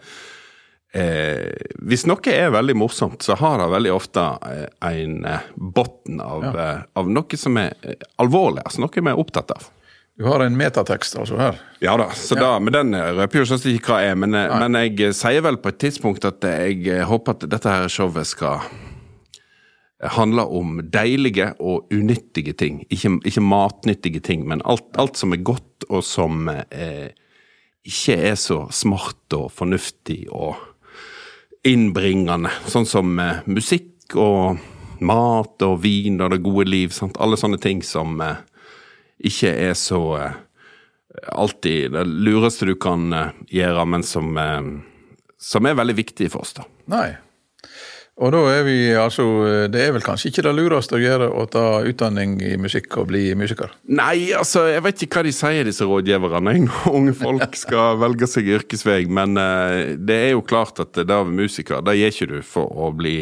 eh, 0.96 1.52
Hvis 1.86 2.06
noe 2.10 2.34
er 2.34 2.50
veldig 2.54 2.76
morsomt, 2.78 3.22
så 3.22 3.38
har 3.38 3.60
det 3.62 3.70
veldig 3.76 3.94
ofte 3.94 4.26
eh, 4.50 4.66
en 4.90 5.22
eh, 5.24 5.46
bunn 5.56 6.20
av, 6.22 6.50
eh, 6.50 6.84
av 6.98 7.10
noe 7.12 7.38
som 7.38 7.58
er 7.62 7.96
alvorlig, 8.22 8.64
altså 8.64 8.82
noe 8.82 8.98
vi 8.98 9.12
er 9.12 9.22
opptatt 9.22 9.54
av. 9.54 9.70
Du 10.16 10.24
har 10.24 10.40
en 10.40 10.54
metatekst 10.56 11.18
altså 11.20 11.36
her. 11.36 11.58
Ja 11.84 11.92
da, 12.00 12.08
så 12.16 12.38
da, 12.38 12.54
men 12.56 12.72
den 12.72 12.96
røper 12.96 13.42
jo 13.42 13.58
ikke 13.68 13.92
hva 13.92 13.98
er. 14.00 14.14
Men, 14.16 14.32
men 14.32 14.78
jeg 14.80 15.12
sier 15.12 15.44
vel 15.44 15.58
på 15.60 15.68
et 15.74 15.80
tidspunkt 15.82 16.24
at 16.24 16.40
jeg 16.40 17.04
håper 17.04 17.36
at 17.36 17.44
dette 17.52 17.74
her 17.74 17.92
showet 17.92 18.30
skal 18.30 18.64
handle 20.02 20.44
om 20.44 20.80
deilige 20.92 21.52
og 21.60 21.92
unyttige 21.94 22.52
ting. 22.52 22.82
Ikke, 22.92 23.16
ikke 23.24 23.44
matnyttige 23.44 24.20
ting, 24.20 24.44
men 24.48 24.64
alt, 24.64 24.88
alt 25.00 25.16
som 25.16 25.32
er 25.32 25.44
godt, 25.46 25.86
og 25.88 26.04
som 26.04 26.48
eh, 26.50 27.12
ikke 27.86 28.16
er 28.30 28.36
så 28.40 28.66
smart 28.74 29.36
og 29.36 29.50
fornuftig 29.54 30.26
og 30.34 30.58
innbringende. 31.66 32.52
Sånn 32.68 32.88
som 32.88 33.16
eh, 33.22 33.44
musikk 33.48 34.16
og 34.20 34.60
mat 35.04 35.62
og 35.64 35.80
vin 35.82 36.20
og 36.20 36.32
det 36.32 36.42
gode 36.44 36.68
liv. 36.68 36.92
Sant? 36.94 37.18
Alle 37.20 37.38
sånne 37.40 37.60
ting 37.62 37.82
som 37.84 38.20
eh, 38.24 38.42
ikke 39.24 39.52
er 39.68 39.76
så 39.78 40.02
eh, 40.20 40.40
alltid 41.32 41.92
det 41.96 42.04
lureste 42.06 42.68
du 42.68 42.76
kan 42.80 43.12
eh, 43.12 43.44
gjøre, 43.62 43.86
men 43.88 44.04
som, 44.06 44.36
eh, 44.40 44.72
som 45.40 45.68
er 45.68 45.78
veldig 45.78 45.96
viktig 45.96 46.30
for 46.34 46.44
oss, 46.44 46.56
da. 46.58 46.66
Nei. 46.92 47.08
Og 48.16 48.32
da 48.32 48.38
er 48.48 48.62
vi 48.64 48.76
altså 48.96 49.24
Det 49.68 49.80
er 49.82 49.90
vel 49.92 50.04
kanskje 50.04 50.30
ikke 50.30 50.44
det 50.46 50.54
lureste 50.56 50.96
å 50.96 51.00
gjøre 51.02 51.28
å 51.36 51.42
ta 51.52 51.64
utdanning 51.84 52.38
i 52.40 52.54
musikk 52.60 52.96
og 53.02 53.10
bli 53.10 53.34
musiker? 53.36 53.74
Nei, 53.92 54.32
altså, 54.36 54.64
jeg 54.72 54.84
vet 54.86 55.04
ikke 55.04 55.20
hva 55.20 55.26
de 55.26 55.34
sier, 55.36 55.68
disse 55.68 55.84
rådgiverne, 55.88 56.54
når 56.64 56.88
unge 56.96 57.16
folk 57.18 57.58
skal 57.60 58.00
velge 58.00 58.28
seg 58.30 58.48
yrkesvei, 58.56 59.02
men 59.12 59.36
uh, 59.36 59.92
det 60.00 60.18
er 60.30 60.32
jo 60.32 60.46
klart 60.48 60.80
at 60.80 60.96
det 60.96 61.04
å 61.12 61.26
være 61.26 61.36
musiker, 61.42 61.84
det 61.84 61.98
gjør 61.98 62.16
ikke 62.16 62.30
du 62.32 62.38
for 62.54 62.72
å 62.72 62.90
bli 62.96 63.18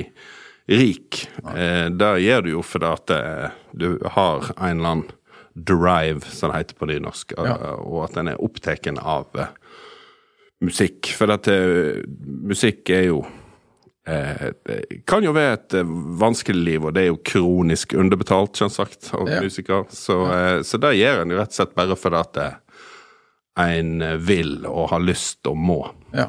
rik. 0.70 1.24
Uh, 1.42 1.90
det 1.90 2.14
gjør 2.28 2.46
du 2.46 2.54
jo 2.54 2.64
fordi 2.64 2.94
at 2.94 3.14
uh, 3.18 3.60
du 3.74 3.88
har 4.14 4.50
en 4.54 4.78
eller 4.78 4.92
annen 4.94 5.06
drive, 5.54 6.22
som 6.30 6.50
det 6.50 6.62
heter 6.62 6.78
på 6.78 6.86
nynorsk, 6.90 7.34
Ja. 7.42 7.58
og 7.82 8.04
at 8.06 8.18
en 8.22 8.30
er 8.30 8.42
opptatt 8.42 8.86
av 8.94 9.26
musikk. 10.62 11.10
For 11.18 11.30
at 11.34 11.50
musikk 12.46 12.90
er 12.94 13.10
jo 13.10 13.24
kan 15.08 15.24
jo 15.24 15.32
være 15.32 15.52
et 15.56 15.74
eh, 15.80 15.92
vanskelig 16.20 16.64
liv, 16.66 16.84
og 16.84 16.92
det 16.96 17.04
er 17.06 17.10
jo 17.12 17.20
kronisk 17.24 17.94
underbetalt, 17.96 18.56
selvsagt, 18.60 19.10
av 19.16 19.28
Ja. 19.30 19.40
musikere. 19.40 19.86
Så, 19.90 20.18
eh, 20.28 20.58
så 20.62 20.80
det 20.82 20.90
gjør 20.98 21.22
en 21.22 21.30
jo 21.32 21.38
rett 21.40 21.54
og 21.54 21.58
slett 21.60 21.74
bare 21.78 21.96
fordi 21.96 22.20
at 22.20 22.36
eh, 22.42 22.54
en 23.64 24.02
vil 24.26 24.66
og 24.66 24.90
har 24.90 25.00
lyst 25.00 25.46
og 25.46 25.56
må. 25.56 25.78
Ja. 26.12 26.28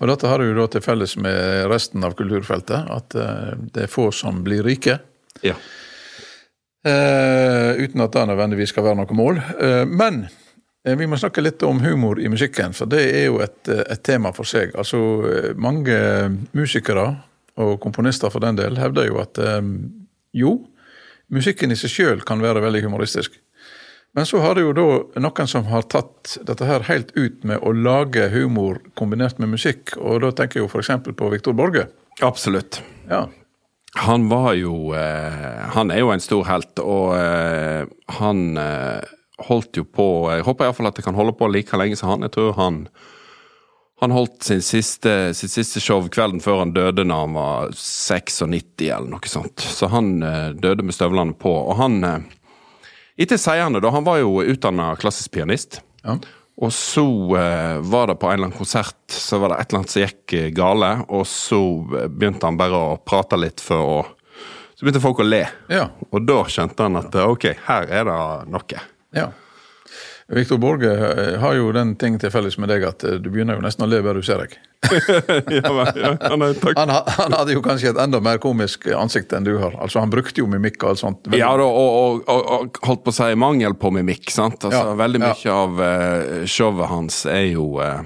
Og 0.00 0.08
dette 0.10 0.28
har 0.28 0.42
jo 0.42 0.54
da 0.56 0.66
til 0.72 0.82
felles 0.84 1.16
med 1.16 1.66
resten 1.70 2.04
av 2.04 2.14
kulturfeltet, 2.18 2.90
at 2.90 3.14
eh, 3.14 3.54
det 3.74 3.86
er 3.86 3.92
få 3.92 4.08
som 4.12 4.42
blir 4.46 4.64
rike. 4.66 4.98
Ja. 5.46 5.54
Eh, 6.86 7.70
uten 7.82 8.00
at 8.04 8.12
det 8.14 8.26
nødvendigvis 8.30 8.70
skal 8.74 8.84
være 8.86 9.00
noe 9.00 9.16
mål. 9.18 9.40
Eh, 9.60 9.84
men 9.90 10.24
eh, 10.26 10.45
vi 10.94 11.08
må 11.10 11.18
snakke 11.18 11.42
litt 11.42 11.62
om 11.66 11.80
humor 11.82 12.20
i 12.22 12.28
musikken, 12.30 12.74
for 12.76 12.86
det 12.90 13.02
er 13.10 13.24
jo 13.26 13.40
et, 13.42 13.58
eh, 13.68 13.82
et 13.90 14.02
tema 14.06 14.32
for 14.36 14.46
seg. 14.46 14.74
Altså, 14.78 14.98
eh, 15.26 15.54
Mange 15.54 15.96
musikere, 16.54 17.08
og 17.56 17.80
komponister 17.80 18.30
for 18.30 18.44
den 18.44 18.56
del, 18.56 18.76
hevder 18.78 19.08
jo 19.08 19.18
at 19.18 19.38
eh, 19.38 19.60
jo, 20.34 20.52
musikken 21.32 21.72
i 21.72 21.78
seg 21.80 21.90
sjøl 21.90 22.22
kan 22.22 22.44
være 22.44 22.62
veldig 22.62 22.84
humoristisk. 22.86 23.40
Men 24.16 24.24
så 24.24 24.40
har 24.40 24.54
det 24.56 24.62
jo 24.64 24.72
da 24.72 24.84
noen 25.20 25.48
som 25.50 25.66
har 25.68 25.82
tatt 25.92 26.38
dette 26.48 26.64
her 26.64 26.86
helt 26.88 27.10
ut 27.16 27.42
med 27.44 27.60
å 27.60 27.72
lage 27.76 28.30
humor 28.32 28.78
kombinert 28.96 29.40
med 29.42 29.52
musikk, 29.52 29.92
og 30.00 30.22
da 30.22 30.30
tenker 30.32 30.60
jeg 30.60 30.64
jo 30.64 30.70
f.eks. 30.72 31.10
på 31.18 31.32
Viktor 31.34 31.52
Borge. 31.52 31.88
Absolutt. 32.24 32.80
Ja. 33.10 33.26
Han 33.96 34.28
var 34.28 34.54
jo 34.56 34.92
eh, 34.96 35.68
Han 35.72 35.90
er 35.90 36.02
jo 36.02 36.10
en 36.12 36.20
stor 36.20 36.44
helt, 36.48 36.80
og 36.80 37.14
eh, 37.16 37.84
han 38.18 38.42
eh, 38.60 39.15
holdt 39.44 39.76
jo 39.76 39.84
på 39.84 40.06
Jeg 40.32 40.46
håper 40.46 40.64
iallfall 40.66 40.88
at 40.88 40.96
det 40.96 41.04
kan 41.04 41.18
holde 41.18 41.34
på 41.36 41.48
like 41.52 41.76
lenge 41.76 41.98
som 41.98 42.14
han. 42.14 42.24
Jeg 42.26 42.34
tror 42.36 42.56
han 42.56 42.86
han 44.00 44.12
holdt 44.12 44.42
sin 44.44 44.60
siste, 44.60 45.32
sitt 45.32 45.54
siste 45.54 45.80
show 45.80 46.04
kvelden 46.12 46.42
før 46.44 46.58
han 46.60 46.74
døde 46.76 47.04
når 47.08 47.22
han 47.22 47.36
var 47.36 47.70
96 47.72 48.82
eller 48.90 49.08
noe 49.08 49.30
sånt. 49.30 49.62
Så 49.64 49.88
han 49.88 50.18
eh, 50.20 50.50
døde 50.52 50.84
med 50.84 50.92
støvlene 50.92 51.32
på. 51.32 51.48
Og 51.48 51.78
han 51.80 52.02
eh, 52.04 52.18
Etter 53.16 53.40
seierne, 53.40 53.80
da, 53.80 53.88
han 53.94 54.04
var 54.04 54.18
jo 54.20 54.42
utdanna 54.44 54.90
klassisk 55.00 55.32
pianist. 55.32 55.78
Ja. 56.04 56.18
Og 56.60 56.72
så 56.72 57.04
eh, 57.36 57.78
var 57.88 58.10
det 58.10 58.18
på 58.20 58.28
en 58.28 58.34
eller 58.34 58.50
annen 58.50 58.58
konsert 58.58 58.96
så 59.12 59.38
var 59.40 59.54
det 59.54 59.62
et 59.62 59.70
eller 59.70 59.82
annet 59.82 59.94
som 59.94 60.04
gikk 60.04 60.34
eh, 60.36 60.50
gale, 60.56 60.90
og 61.08 61.24
så 61.28 61.62
eh, 61.96 62.10
begynte 62.12 62.48
han 62.48 62.60
bare 62.60 62.76
å 62.76 62.98
prate 63.00 63.40
litt 63.40 63.64
for 63.64 63.96
å 63.96 63.96
Så 64.76 64.84
begynte 64.84 65.00
folk 65.00 65.24
å 65.24 65.24
le. 65.24 65.46
ja. 65.72 65.86
Og 66.12 66.28
da 66.28 66.42
skjønte 66.52 66.84
han 66.84 67.00
at 67.00 67.16
ok, 67.16 67.48
her 67.70 67.88
er 67.88 68.04
det 68.08 68.20
noe. 68.52 68.84
Ja. 69.16 69.30
Viktor 70.28 70.58
Borge 70.58 70.90
eh, 70.90 71.36
har 71.38 71.54
jo 71.54 71.68
den 71.72 71.92
ting 71.96 72.16
til 72.18 72.32
felles 72.34 72.56
med 72.58 72.66
deg 72.72 72.82
at 72.88 73.04
eh, 73.06 73.18
du 73.22 73.28
begynner 73.30 73.60
jo 73.60 73.62
nesten 73.62 73.84
å 73.86 73.88
le 73.90 74.00
bare 74.02 74.18
du 74.18 74.26
ser 74.26 74.40
deg. 74.42 74.56
ja, 75.54 75.60
ja, 75.62 76.34
nei. 76.38 76.48
Han, 76.74 76.90
han 76.90 77.36
hadde 77.38 77.54
jo 77.54 77.62
kanskje 77.62 77.92
et 77.92 78.00
enda 78.02 78.18
mer 78.22 78.40
komisk 78.42 78.88
ansikt 78.90 79.32
enn 79.38 79.46
du 79.46 79.52
har. 79.62 79.76
Altså 79.82 80.02
Han 80.02 80.10
brukte 80.10 80.42
jo 80.42 80.48
mimikk 80.50 80.82
og 80.82 80.92
alt 80.92 81.02
sånt. 81.04 81.22
Veldig- 81.30 81.38
Ja, 81.44 81.52
og, 81.54 81.78
og, 81.78 82.26
og, 82.26 82.50
og 82.58 82.80
holdt 82.90 83.04
på 83.06 83.14
å 83.14 83.18
si 83.20 83.30
mangel 83.38 83.78
på 83.78 83.92
mimikk. 83.94 84.30
sant? 84.34 84.58
Altså, 84.66 84.82
Ja, 84.82 84.98
Veldig 84.98 85.22
mye 85.22 85.54
av 85.54 85.80
uh, 85.80 86.44
showet 86.50 86.90
hans 86.90 87.22
er 87.30 87.46
jo 87.52 87.68
uh, 87.78 88.02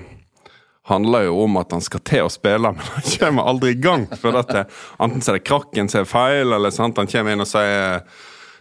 handler 0.92 1.28
jo 1.30 1.38
om 1.46 1.56
at 1.60 1.72
han 1.72 1.84
skal 1.84 2.04
til 2.04 2.26
å 2.28 2.32
spille, 2.32 2.72
men 2.76 2.84
han 2.94 3.08
kommer 3.16 3.48
aldri 3.48 3.72
i 3.76 3.80
gang. 3.80 4.04
For 4.20 4.36
at 4.40 4.52
det, 4.52 4.66
Enten 5.00 5.24
så 5.24 5.32
er 5.32 5.40
det 5.40 5.46
krakken 5.48 5.88
som 5.88 6.04
er 6.04 6.10
feil, 6.12 6.52
eller 6.52 6.74
sant? 6.74 7.00
han 7.00 7.08
kommer 7.10 7.32
inn 7.36 7.44
og 7.44 7.48
sier 7.48 8.04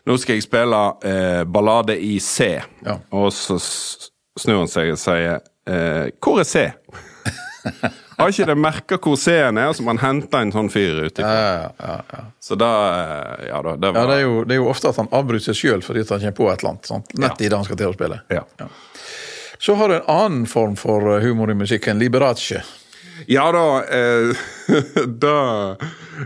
nå 0.10 0.17
skal 0.17 0.39
jeg 0.39 0.48
spille 0.48 0.82
eh, 1.06 1.43
ballade 1.45 1.95
i 2.02 2.15
C. 2.24 2.56
Ja. 2.86 2.98
Og 3.13 3.30
så 3.36 3.60
snur 4.39 4.63
han 4.63 4.72
seg 4.72 4.93
og 4.95 5.00
sier 5.02 5.39
eh, 5.69 6.10
Hvor 6.17 6.41
er 6.41 6.48
C? 6.50 6.69
Har 8.19 8.34
ikke 8.34 8.50
det 8.50 8.56
merka 8.60 8.98
hvor 9.00 9.15
C-en 9.15 9.58
er, 9.62 9.69
så 9.72 9.84
man 9.86 10.02
henter 10.02 10.41
en 10.43 10.50
sånn 10.52 10.67
fyr 10.74 11.06
ut. 11.06 11.22
Ja, 11.24 11.30
ja, 11.30 11.69
ja, 11.80 11.93
ja. 12.12 12.24
Så 12.43 12.58
da 12.60 12.72
eh, 12.89 13.45
Ja 13.52 13.62
da. 13.63 13.78
Det 13.80 13.93
ja 13.93 13.95
var 13.95 14.10
det, 14.12 14.17
er 14.17 14.26
jo, 14.26 14.41
det 14.43 14.58
er 14.58 14.60
jo 14.60 14.67
ofte 14.74 14.91
at 14.91 15.00
han 15.00 15.12
avbryter 15.15 15.52
seg 15.52 15.60
sjøl 15.62 15.86
fordi 15.86 16.04
han 16.04 16.26
kommer 16.26 16.36
på 16.41 16.50
et 16.52 16.63
eller 16.63 16.74
annet. 16.74 16.89
Sant? 16.89 17.15
Nett 17.15 17.45
i 17.45 17.48
det 17.48 17.56
han 17.56 17.67
skal 17.67 17.80
til 17.80 17.93
å 17.93 17.95
spille. 17.95 18.19
Ja. 18.34 18.43
Så 19.60 19.78
har 19.80 19.91
du 19.91 20.00
en 20.00 20.12
annen 20.12 20.50
form 20.50 20.76
for 20.80 21.13
eh, 21.13 21.24
humor 21.24 21.54
i 21.54 21.58
musikken, 21.62 22.02
liberace. 22.02 22.63
Ja 23.27 23.51
da 23.51 23.84
eh, 23.84 24.32
Da 25.23 25.36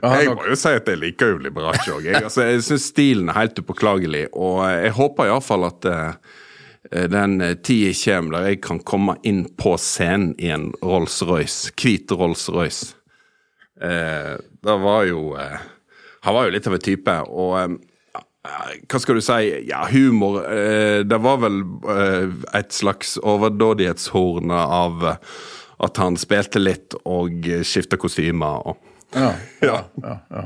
Jeg 0.02 0.34
må 0.36 0.48
jo 0.50 0.58
si 0.60 0.74
at 0.74 0.88
jeg 0.90 1.00
liker 1.02 1.34
jo 1.34 1.42
Liberace 1.44 1.92
òg. 1.94 2.06
Jeg, 2.06 2.24
altså, 2.24 2.46
jeg 2.50 2.64
syns 2.66 2.88
stilen 2.92 3.30
er 3.32 3.38
helt 3.38 3.60
upåklagelig, 3.62 4.26
og 4.34 4.64
jeg 4.68 4.96
håper 4.98 5.30
iallfall 5.30 5.68
at 5.70 5.88
eh, 5.90 6.34
den 7.14 7.38
tida 7.66 7.94
kommer 8.04 8.38
der 8.38 8.50
jeg 8.52 8.62
kan 8.66 8.82
komme 8.84 9.16
inn 9.24 9.46
på 9.58 9.76
scenen 9.82 10.34
i 10.42 10.52
en 10.54 10.72
Rolls-Royce, 10.84 11.72
hvit 11.80 12.12
Rolls-Royce. 12.12 12.94
Eh, 13.82 14.36
det 14.64 14.78
var 14.84 15.08
jo 15.10 15.34
eh, 15.40 15.58
Han 16.24 16.36
var 16.36 16.46
jo 16.48 16.54
litt 16.56 16.68
av 16.70 16.78
en 16.78 16.84
type, 16.84 17.18
og 17.30 17.58
eh, 17.62 17.74
hva 18.44 19.00
skal 19.00 19.18
du 19.18 19.24
si? 19.24 19.40
Ja, 19.70 19.86
humor 19.88 20.42
eh, 20.52 21.00
Det 21.08 21.20
var 21.24 21.40
vel 21.46 21.62
eh, 21.90 22.34
et 22.60 22.76
slags 22.76 23.16
overdådighetshorn 23.24 24.52
av 24.52 25.06
eh, 25.14 25.36
at 25.84 26.00
han 26.02 26.18
spilte 26.20 26.62
litt 26.62 26.96
og 27.04 27.48
skifta 27.68 28.00
kostymer 28.02 28.68
og 28.72 28.90
Ja, 29.14 29.34
ja, 29.62 29.80
ja, 30.02 30.14
ja. 30.30 30.44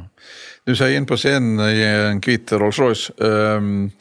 Du 0.67 0.73
sier 0.75 0.97
inn 0.97 1.05
på 1.07 1.15
scenen 1.15 1.61
i 1.63 1.83
en 1.87 2.19
hvit 2.19 2.51
Rolls-Royce. 2.51 3.13
Um, 3.23 3.93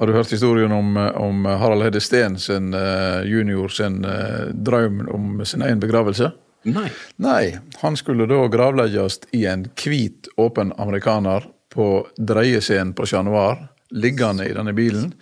har 0.00 0.08
du 0.08 0.16
hørt 0.16 0.32
historien 0.34 0.72
om, 0.72 0.96
om 0.96 1.44
Harald 1.46 1.84
Hedde 1.86 2.00
Steen 2.02 2.38
sin 2.42 2.74
uh, 2.74 3.20
junior 3.22 3.70
sin 3.70 4.00
uh, 4.02 4.48
drøm 4.50 5.04
om 5.14 5.44
sin 5.46 5.62
egen 5.62 5.78
begravelse? 5.78 6.32
Nei. 6.66 6.88
Nei, 7.22 7.58
han 7.84 7.96
skulle 7.96 8.26
da 8.28 8.40
gravlegges 8.50 9.20
i 9.36 9.44
en 9.46 9.68
hvit, 9.78 10.28
åpen 10.36 10.74
amerikaner 10.76 11.46
på 11.70 11.86
dreiescenen 12.18 12.92
på 12.98 13.06
Chat 13.06 13.24
Noir, 13.24 13.62
liggende 13.90 14.48
i 14.48 14.56
denne 14.56 14.74
bilen. 14.76 15.12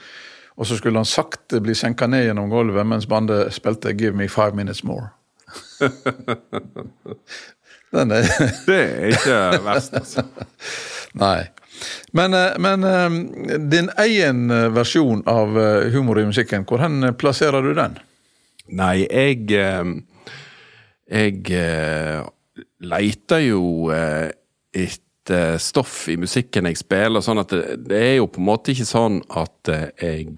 Og 0.58 0.66
så 0.66 0.78
skulle 0.78 0.98
han 0.98 1.06
sakte 1.06 1.60
bli 1.62 1.76
senka 1.78 2.08
ned 2.10 2.24
gjennom 2.26 2.50
gulvet 2.50 2.86
mens 2.86 3.06
bandet 3.06 3.52
spilte 3.54 3.92
'Give 3.92 4.16
Me 4.16 4.28
Five 4.28 4.56
Minutes 4.56 4.82
More'. 4.82 5.12
Den 7.92 8.10
er 8.12 8.22
Det 8.66 8.78
er 8.78 9.06
ikke 9.14 9.36
verst, 9.64 9.94
altså. 9.96 10.22
Nei. 11.22 11.48
Men, 12.12 12.34
eh, 12.34 12.58
men 12.58 12.84
eh, 12.84 13.10
din 13.70 13.90
egen 14.02 14.50
eh, 14.50 14.74
versjon 14.74 15.22
av 15.28 15.48
humor 15.94 16.18
i 16.20 16.26
musikken, 16.28 16.64
hvor 16.68 16.78
hen 16.82 17.14
plasserer 17.18 17.62
du 17.64 17.72
den? 17.78 17.98
Nei, 18.68 19.06
jeg 19.06 19.48
Jeg 21.08 21.40
leiter 22.84 23.40
jo 23.40 23.88
etter 23.88 25.56
stoff 25.56 26.02
i 26.12 26.18
musikken 26.20 26.68
jeg 26.68 26.76
spiller, 26.76 27.24
sånn 27.24 27.40
at 27.40 27.48
det, 27.54 27.78
det 27.88 28.00
er 28.10 28.16
jo 28.18 28.28
på 28.28 28.42
en 28.42 28.48
måte 28.50 28.74
ikke 28.74 28.84
sånn 28.84 29.22
at 29.32 29.72
jeg 30.02 30.36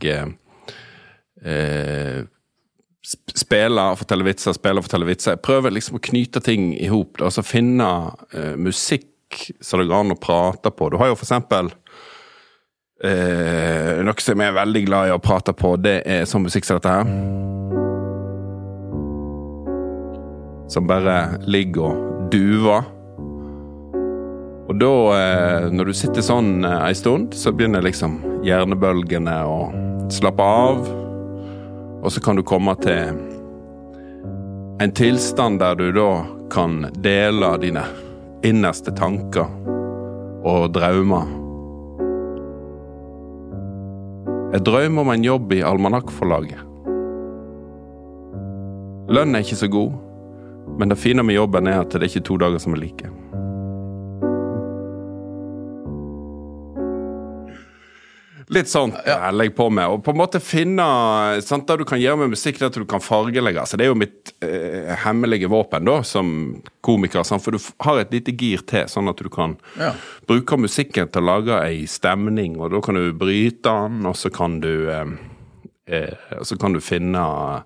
eh, 1.42 2.22
eh, 3.00 3.76
og 3.80 4.00
fortelle 4.02 4.26
vitser, 4.26 4.52
spiller, 4.56 4.84
forteller 4.84 5.08
vitser. 5.08 5.36
Jeg 5.36 5.44
prøver 5.44 5.74
liksom 5.74 5.96
å 5.98 6.04
knyte 6.10 6.42
ting 6.44 6.74
i 6.76 6.88
hop. 6.92 7.20
Altså 7.24 7.42
finne 7.46 7.88
uh, 8.34 8.56
musikk 8.60 9.08
så 9.60 9.78
det 9.78 9.86
går 9.88 10.04
an 10.04 10.14
å 10.14 10.20
prate 10.20 10.70
på. 10.74 10.90
Du 10.90 10.98
har 11.00 11.10
jo 11.10 11.16
for 11.18 11.26
eksempel 11.26 11.70
uh, 13.04 14.02
Noe 14.04 14.22
som 14.22 14.42
jeg 14.42 14.50
er 14.50 14.56
veldig 14.58 14.84
glad 14.88 15.08
i 15.08 15.14
å 15.14 15.22
prate 15.22 15.54
på, 15.56 15.76
det 15.80 16.00
er 16.04 16.26
sånn 16.28 16.44
musikk 16.46 16.66
som 16.66 16.80
dette 16.80 16.94
her. 16.98 17.06
Som 20.70 20.86
bare 20.90 21.38
ligger 21.50 21.90
og 21.90 22.30
duver. 22.30 22.86
Og 24.70 24.76
da, 24.78 24.90
eh, 25.18 25.64
når 25.74 25.90
du 25.90 25.94
sitter 25.98 26.22
sånn 26.22 26.62
ei 26.62 26.92
stund, 26.94 27.34
så 27.34 27.50
begynner 27.50 27.82
liksom 27.82 28.20
hjernebølgene 28.46 29.34
å 29.42 29.56
slappe 30.14 30.46
av. 30.46 31.09
Og 32.00 32.12
så 32.12 32.20
kan 32.20 32.36
du 32.36 32.42
komme 32.46 32.74
til 32.80 33.12
en 34.80 34.92
tilstand 34.96 35.60
der 35.60 35.76
du 35.76 35.90
da 35.92 36.24
kan 36.50 36.86
dele 37.04 37.52
dine 37.60 37.84
innerste 38.46 38.94
tanker 38.96 39.50
og 40.44 40.72
drømmer. 40.72 41.28
Jeg 44.50 44.64
drømmer 44.66 45.04
om 45.04 45.12
en 45.12 45.24
jobb 45.24 45.52
i 45.52 45.62
almanakkforlaget. 45.62 46.64
Lønnen 49.10 49.36
er 49.36 49.44
ikke 49.44 49.60
så 49.60 49.68
god, 49.68 49.92
men 50.78 50.90
det 50.90 50.98
fine 50.98 51.22
med 51.22 51.36
jobben 51.36 51.68
er 51.68 51.82
at 51.82 51.92
det 51.92 52.02
er 52.02 52.08
ikke 52.08 52.28
to 52.30 52.38
dager 52.40 52.62
som 52.62 52.74
er 52.74 52.82
like. 52.82 53.10
Litt 58.50 58.66
sånt 58.66 58.96
jeg 59.06 59.34
legger 59.36 59.54
på 59.54 59.68
med. 59.70 59.86
Og 59.94 60.00
på 60.02 60.10
en 60.10 60.18
måte 60.18 60.40
finne 60.42 60.84
sant, 61.46 61.68
Det 61.68 61.76
du 61.78 61.84
kan 61.86 62.00
gjøre 62.02 62.18
med 62.24 62.32
musikk, 62.32 62.58
det 62.58 62.70
at 62.72 62.78
du 62.80 62.84
kan 62.90 63.02
fargelegge. 63.02 63.62
Altså, 63.62 63.78
det 63.78 63.86
er 63.86 63.92
jo 63.92 63.98
mitt 64.00 64.32
eh, 64.42 64.90
hemmelige 65.04 65.46
våpen 65.52 65.86
da, 65.86 66.00
som 66.02 66.32
komiker. 66.82 67.22
Sant? 67.22 67.44
For 67.44 67.54
du 67.54 67.60
har 67.86 68.00
et 68.02 68.10
lite 68.10 68.34
gir 68.34 68.64
til, 68.66 68.88
sånn 68.90 69.08
at 69.12 69.22
du 69.22 69.30
kan 69.30 69.56
Ja. 69.78 69.92
bruke 70.26 70.58
musikken 70.58 71.12
til 71.12 71.22
å 71.22 71.28
lage 71.30 71.60
ei 71.62 71.84
stemning. 71.86 72.58
Og 72.58 72.72
da 72.74 72.80
kan 72.82 72.98
du 72.98 73.12
bryte 73.12 73.62
den, 73.70 74.04
og 74.06 74.16
så 74.18 74.32
kan 74.34 74.58
du 74.60 74.90
eh, 74.90 75.14
eh, 75.86 76.42
så 76.42 76.58
kan 76.58 76.72
du 76.74 76.80
finne 76.80 77.62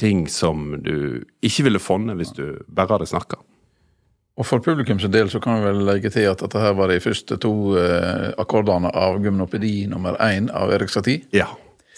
ting 0.00 0.26
som 0.26 0.80
du 0.82 1.22
ikke 1.44 1.64
ville 1.68 1.78
funnet 1.78 2.16
hvis 2.16 2.32
du 2.32 2.64
bare 2.66 2.96
hadde 2.96 3.10
snakka. 3.12 3.36
Og 4.40 4.46
for 4.48 4.62
publikum 4.64 5.00
sin 5.00 5.12
del 5.12 5.28
så 5.28 5.40
kan 5.44 5.58
vi 5.60 5.66
vel 5.68 5.82
legge 5.84 6.10
til 6.14 6.24
at 6.30 6.40
dette 6.40 6.60
her 6.62 6.72
var 6.78 6.88
de 6.88 7.00
første 7.04 7.36
to 7.42 7.50
eh, 7.76 8.30
akkordene 8.40 8.88
av 8.96 9.18
Gymnopedi 9.20 9.82
nummer 9.90 10.16
én 10.24 10.48
av 10.56 10.72
Erik 10.72 10.88
Satie. 10.92 11.26
Ja. 11.36 11.50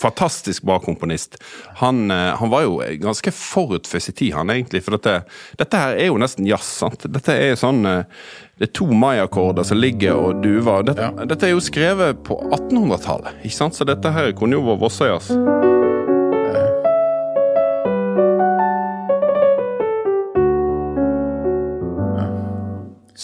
Fantastisk 0.03 0.65
bra 0.67 0.81
komponist. 0.83 1.37
Han, 1.79 2.11
eh, 2.11 2.33
han 2.41 2.51
var 2.51 2.65
jo 2.67 2.81
ganske 2.99 3.31
forut 3.31 3.87
for 3.87 4.03
sin 4.03 4.17
tid, 4.19 4.33
han 4.35 4.51
egentlig. 4.51 4.83
For 4.83 4.97
dette, 4.99 5.21
dette 5.61 5.79
her 5.79 5.95
er 5.95 6.11
jo 6.11 6.19
nesten 6.19 6.49
jazz. 6.51 6.67
sant? 6.83 7.07
Dette 7.07 7.37
er 7.39 7.55
sånn 7.61 7.87
eh, 7.87 8.03
Det 8.59 8.69
er 8.69 8.73
to 8.79 8.87
mai-akkorder 8.91 9.65
som 9.67 9.79
ligger 9.79 10.19
og 10.19 10.43
duver. 10.43 10.83
Dette, 10.91 11.07
Ja. 11.15 11.25
dette 11.31 11.47
er 11.47 11.55
jo 11.55 11.63
skrevet 11.63 12.21
på 12.27 12.37
1800-tallet, 12.51 13.41
ikke 13.47 13.61
sant? 13.63 13.75
Så 13.79 13.87
dette 13.87 14.11
her 14.15 14.33
kunne 14.35 14.59
jo 14.59 14.67
vært 14.67 14.83
Vossajazz. 14.83 15.74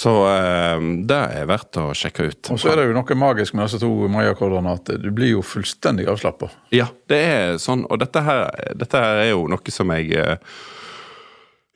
Så 0.01 0.13
eh, 0.31 0.83
det 1.11 1.21
er 1.37 1.49
verdt 1.51 1.77
å 1.81 1.91
sjekke 1.97 2.31
ut. 2.31 2.51
Og 2.55 2.61
så 2.63 2.73
er 2.73 2.81
det 2.81 2.89
jo 2.89 2.97
noe 2.97 3.17
magisk 3.21 3.57
med 3.57 3.67
disse 3.69 3.81
to 3.83 3.91
mai-akkordene, 4.09 4.77
at 4.79 4.93
du 5.03 5.11
blir 5.13 5.35
jo 5.35 5.45
fullstendig 5.45 6.09
avslappa. 6.09 6.49
Ja, 6.73 6.89
det 7.11 7.19
er 7.29 7.59
sånn, 7.61 7.85
og 7.91 8.01
dette 8.01 8.23
her, 8.25 8.47
dette 8.81 9.03
her 9.03 9.25
er 9.27 9.33
jo 9.35 9.45
noe 9.51 9.75
som 9.75 9.93
jeg 9.93 10.15
eh, 10.17 10.39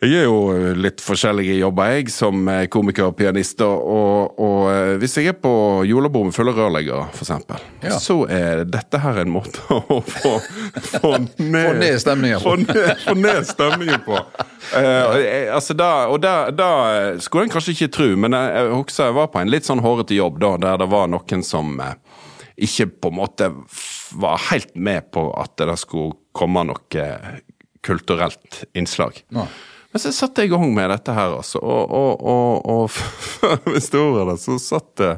Jeg 0.04 0.20
er 0.20 0.26
jo 0.26 0.74
litt 0.76 1.00
forskjellige 1.00 1.54
jobber, 1.56 1.94
jeg, 1.96 2.10
som 2.12 2.48
komiker 2.72 3.06
og 3.06 3.14
pianist. 3.16 3.62
Og, 3.64 4.34
og, 4.36 4.58
eh, 4.68 4.90
hvis 5.00 5.16
jeg 5.16 5.30
er 5.32 5.36
på 5.40 5.52
julebord 5.88 6.28
med 6.28 6.36
fulle 6.36 6.52
rørleggere, 6.52 7.06
eksempel, 7.16 7.62
Ja. 7.84 7.96
så 8.02 8.18
er 8.28 8.64
dette 8.68 9.00
her 9.00 9.22
en 9.22 9.32
måte 9.32 9.62
å 9.72 10.00
få, 10.04 10.34
få 10.90 11.12
ned 11.38 11.70
Få 11.70 11.72
ned 11.80 11.98
stemningen 12.02 12.42
på. 12.42 12.52
Få 12.52 12.56
ned, 12.60 12.92
få 13.06 13.16
ned 13.22 13.48
stemningen 13.48 14.04
på. 14.04 14.20
Uh, 14.74 15.54
altså 15.54 15.76
da, 15.76 15.90
og 16.12 16.20
da, 16.24 16.34
da 16.52 16.68
skulle 17.24 17.48
en 17.48 17.54
kanskje 17.56 17.74
ikke 17.76 17.92
tro, 17.96 18.10
men 18.20 18.36
jeg, 18.36 18.54
jeg 18.58 18.70
husker 18.74 19.08
jeg 19.08 19.18
var 19.22 19.32
på 19.32 19.40
en 19.40 19.52
litt 19.52 19.68
sånn 19.68 19.84
hårete 19.84 20.16
jobb 20.16 20.40
da, 20.42 20.54
der 20.68 20.80
det 20.84 20.90
var 20.92 21.10
noen 21.12 21.44
som 21.46 21.76
ikke 22.54 22.86
på 23.02 23.10
en 23.10 23.18
måte 23.18 23.50
var 24.20 24.40
helt 24.50 24.74
med 24.76 25.08
på 25.14 25.26
at 25.40 25.56
det 25.58 25.76
skulle 25.80 26.16
komme 26.36 26.62
noe 26.68 27.06
kulturelt 27.84 28.64
innslag. 28.76 29.24
Nei. 29.34 29.48
Men 29.94 30.02
så 30.02 30.11
satte 30.11 30.42
jeg 30.42 30.50
i 30.50 30.54
gang 30.57 30.72
med 30.74 30.90
dette 30.90 31.14
her, 31.14 31.37
altså, 31.38 31.61
og, 31.62 31.92
og, 31.94 32.24
og, 32.26 32.64
og 32.66 32.90
før 33.38 33.61
vi 33.68 33.78
ordet 34.00 34.26
det, 34.33 34.40
så 34.42 34.59
satt, 34.59 34.90
det, 34.98 35.12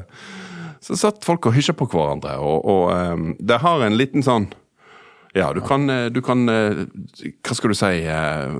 så 0.85 0.99
satt 1.01 1.25
folk 1.25 1.49
og 1.49 1.57
hysja 1.57 1.73
på 1.73 1.89
hverandre, 1.89 2.37
og, 2.37 2.91
eh, 2.93 3.15
det 3.41 3.57
har 3.65 3.81
en 3.87 3.97
liten 3.97 4.25
sånn 4.25 4.51
ja, 5.37 5.53
du 5.53 5.61
kan, 5.61 5.89
eh, 5.89 6.05
du 6.05 6.21
kan 6.25 6.49
eh, 6.49 6.79
Hva 7.45 7.55
skal 7.57 7.73
du 7.73 7.77
si 7.77 7.99
eh, 8.09 8.53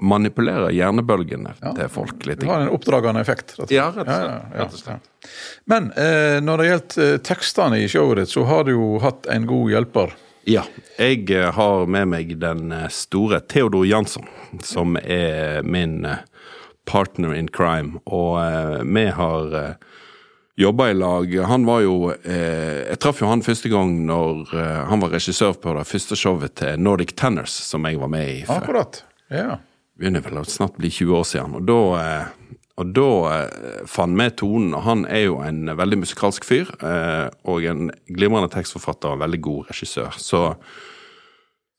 Manipulere 0.00 0.70
hjernebølgene 0.72 1.52
til 1.60 1.90
folk 1.92 2.24
litt. 2.28 2.40
Du 2.40 2.48
har 2.48 2.62
en 2.64 2.72
oppdragende 2.72 3.20
effekt. 3.20 3.52
rett. 3.58 3.74
Ja, 3.74 3.90
rett 3.92 4.06
og 4.06 4.14
slett. 4.14 4.54
Rett 4.54 4.76
og 4.78 4.80
slett. 4.80 5.34
Men 5.68 5.90
eh, 6.00 6.38
når 6.40 6.62
det 6.62 6.68
gjelder 6.70 7.20
tekstene 7.26 7.82
i 7.82 7.88
showet 7.90 8.22
ditt, 8.22 8.32
så 8.32 8.46
har 8.48 8.64
du 8.64 8.72
jo 8.72 8.94
hatt 9.04 9.28
en 9.28 9.48
god 9.50 9.74
hjelper. 9.74 10.14
Ja. 10.48 10.64
Jeg 10.98 11.30
eh, 11.30 11.50
har 11.54 11.86
med 11.86 12.08
meg 12.12 12.34
den 12.40 12.72
eh, 12.72 12.88
store 12.92 13.40
Theodor 13.40 13.86
Jansson, 13.86 14.26
som 14.64 14.96
er 15.02 15.62
min 15.62 16.04
eh, 16.08 16.22
partner 16.88 17.34
in 17.36 17.48
crime. 17.48 18.00
Og 18.06 18.40
vi 18.88 19.04
har 19.14 19.76
jobba 20.60 20.90
i 20.90 20.94
lag. 20.94 21.38
Han 21.38 21.66
var 21.66 21.80
jo 21.80 21.94
eh, 22.12 22.88
Jeg 22.90 22.98
traff 23.00 23.20
jo 23.22 23.28
han 23.30 23.44
første 23.44 23.70
gang 23.72 23.94
når 24.08 24.52
eh, 24.52 24.80
han 24.90 25.00
var 25.02 25.14
regissør 25.14 25.54
på 25.56 25.72
det 25.76 25.86
første 25.88 26.18
showet 26.18 26.58
til 26.60 26.80
Nordic 26.80 27.14
Tenors, 27.16 27.54
som 27.64 27.86
jeg 27.88 28.00
var 28.00 28.10
med 28.12 28.28
i. 28.28 28.38
Før. 28.48 28.60
Akkurat. 28.60 29.02
Ja. 29.30 29.60
begynner 30.00 30.24
vel 30.24 30.40
å 30.40 30.44
snart 30.48 30.76
bli 30.80 30.90
20 30.90 31.16
år 31.16 31.26
siden. 31.28 31.56
Og 31.60 31.64
da, 31.68 31.78
eh, 32.00 32.59
og 32.78 32.92
da 32.96 33.08
eh, 33.34 33.82
fant 33.90 34.16
vi 34.16 34.28
tonen. 34.38 34.74
og 34.76 34.84
Han 34.86 35.04
er 35.10 35.26
jo 35.26 35.40
en 35.44 35.68
veldig 35.76 36.00
musikalsk 36.04 36.46
fyr, 36.46 36.70
eh, 36.86 37.26
og 37.50 37.66
en 37.68 37.90
glimrende 38.08 38.50
tekstforfatter 38.52 39.10
og 39.10 39.18
en 39.18 39.24
veldig 39.26 39.42
god 39.44 39.72
regissør. 39.72 40.16
Så, 40.16 40.42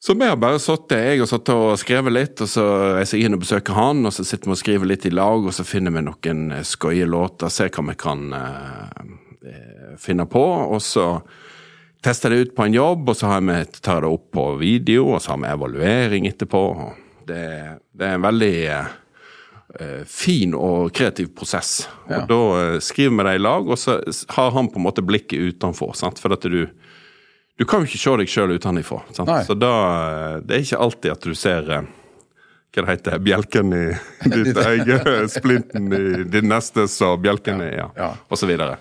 så 0.01 0.17
vi 0.17 0.27
har 0.29 0.37
bare 0.41 0.61
sittet, 0.61 0.99
jeg 0.99 1.23
har 1.23 1.31
sittet 1.31 1.55
og 1.55 1.79
skrevet 1.81 2.15
litt, 2.15 2.43
og 2.43 2.51
så 2.51 2.67
reiser 2.97 3.17
jeg 3.17 3.29
inn 3.29 3.37
og 3.39 3.45
besøker 3.45 3.77
han, 3.77 4.05
og 4.05 4.13
så 4.15 4.27
sitter 4.27 4.51
vi 4.51 4.57
og 4.57 4.61
skriver 4.61 4.91
litt 4.93 5.07
i 5.09 5.13
lag, 5.15 5.47
og 5.47 5.55
så 5.55 5.65
finner 5.67 5.95
vi 5.95 6.05
noen 6.05 6.45
eh, 6.57 6.67
skøye 6.67 7.09
låter, 7.09 7.53
ser 7.53 7.73
hva 7.73 7.87
vi 7.89 7.97
kan 8.01 8.27
eh, 8.37 9.15
finne 10.01 10.27
på, 10.29 10.45
og 10.69 10.83
så 10.85 11.07
tester 12.01 12.33
det 12.33 12.45
ut 12.45 12.55
på 12.57 12.65
en 12.65 12.75
jobb, 12.77 13.09
og 13.09 13.17
så 13.17 13.33
vi, 13.41 13.61
tar 13.81 14.03
det 14.03 14.09
opp 14.09 14.31
på 14.37 14.47
video, 14.61 15.11
og 15.15 15.21
så 15.21 15.33
har 15.33 15.41
vi 15.41 15.53
evaluering 15.53 16.29
etterpå. 16.29 16.65
Det, 17.29 17.45
det 17.93 18.07
er 18.07 18.17
en 18.17 18.25
veldig 18.25 18.55
eh, 18.69 18.97
fin 20.07 20.53
og 20.57 20.91
kreativ 20.93 21.29
prosess. 21.37 21.87
Ja. 22.09 22.21
Og 22.23 22.27
Da 22.31 22.39
eh, 22.75 22.79
skriver 22.83 23.17
vi 23.17 23.27
det 23.29 23.35
i 23.39 23.43
lag, 23.45 23.69
og 23.71 23.79
så 23.79 23.99
har 24.35 24.51
han 24.51 24.67
på 24.69 24.81
en 24.81 24.85
måte 24.87 25.01
blikket 25.05 25.39
utenfor. 25.55 25.93
Sant? 25.95 26.19
For 26.19 26.33
at 26.35 26.41
du, 26.43 26.65
du 27.57 27.65
kan 27.65 27.81
jo 27.85 27.89
ikke 27.89 28.01
se 28.03 28.15
deg 28.21 28.31
sjøl 28.33 28.55
utenfra. 28.57 29.01
sant? 29.15 29.31
Så 29.47 29.55
da, 29.55 29.71
eh, 30.35 30.37
det 30.45 30.57
er 30.57 30.65
ikke 30.67 30.81
alltid 30.87 31.11
at 31.15 31.27
du 31.27 31.33
ser 31.37 31.71
eh, 31.71 31.89
hva 32.71 32.85
det 32.85 32.91
heter, 32.93 33.17
bjelken 33.19 33.73
i 33.75 33.85
ditt 34.35 34.57
eget, 34.57 35.07
splinten 35.33 35.89
i 35.91 36.23
din 36.31 36.47
nestes 36.51 36.93
og 37.03 37.19
bjelken 37.23 37.63
i, 37.65 37.71
ja, 37.75 37.89
Ja. 37.99 38.13
videre. 38.47 38.77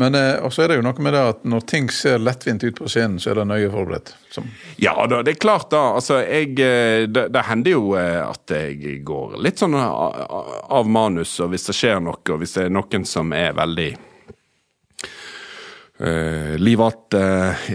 Men 0.00 0.14
eh, 0.14 0.38
også 0.40 0.62
er 0.64 0.72
det 0.72 0.76
jo 0.78 0.84
noe 0.86 1.02
med 1.04 1.12
det 1.12 1.20
at 1.34 1.42
når 1.44 1.64
ting 1.68 1.90
ser 1.92 2.22
lettvint 2.22 2.62
ut 2.64 2.78
på 2.78 2.88
scenen, 2.88 3.18
så 3.20 3.34
er 3.34 3.40
det 3.42 3.50
nøye 3.50 3.68
forberedt. 3.68 4.14
Som, 4.32 4.46
Ja 4.80 4.94
da, 5.10 5.18
det 5.26 5.34
er 5.34 5.40
klart 5.42 5.68
da. 5.74 5.82
Altså, 5.98 6.22
jeg 6.24 6.54
eh, 6.64 7.04
Det, 7.04 7.26
det 7.34 7.42
hender 7.44 7.74
jo 7.74 7.90
eh, 8.00 8.20
at 8.24 8.54
jeg 8.54 9.02
går 9.04 9.36
litt 9.44 9.60
sånn 9.60 9.76
av 9.76 10.88
manus, 10.88 11.34
og 11.44 11.52
hvis 11.52 11.68
det 11.68 11.74
skjer 11.76 12.00
noe, 12.00 12.16
og 12.16 12.40
hvis 12.40 12.56
det 12.56 12.62
er 12.64 12.72
noen 12.72 13.04
som 13.04 13.34
er 13.36 13.52
veldig 13.58 13.90
uh, 16.00 16.54
livete 16.56 17.20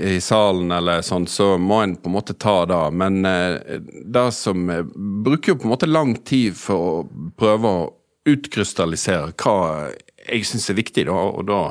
i 0.02 0.16
salen 0.24 0.74
eller 0.74 1.04
sånn, 1.06 1.28
så 1.30 1.52
må 1.62 1.84
en 1.84 1.94
på 2.00 2.10
en 2.10 2.16
måte 2.16 2.34
ta 2.42 2.56
det. 2.70 2.80
Men 2.98 3.20
uh, 3.22 3.78
det 4.02 4.26
som 4.34 4.66
bruker 5.28 5.54
jo 5.54 5.60
på 5.60 5.70
en 5.70 5.76
måte 5.76 5.92
lang 5.92 6.16
tid 6.26 6.58
for 6.58 6.90
å 6.90 7.06
prøve 7.38 7.70
å 7.70 7.86
utkrystallisere 8.34 9.36
hva 9.38 9.92
jeg 10.26 10.50
syns 10.50 10.72
er 10.74 10.80
viktig, 10.82 11.06
da, 11.12 11.14
og 11.14 11.46
da 11.52 11.62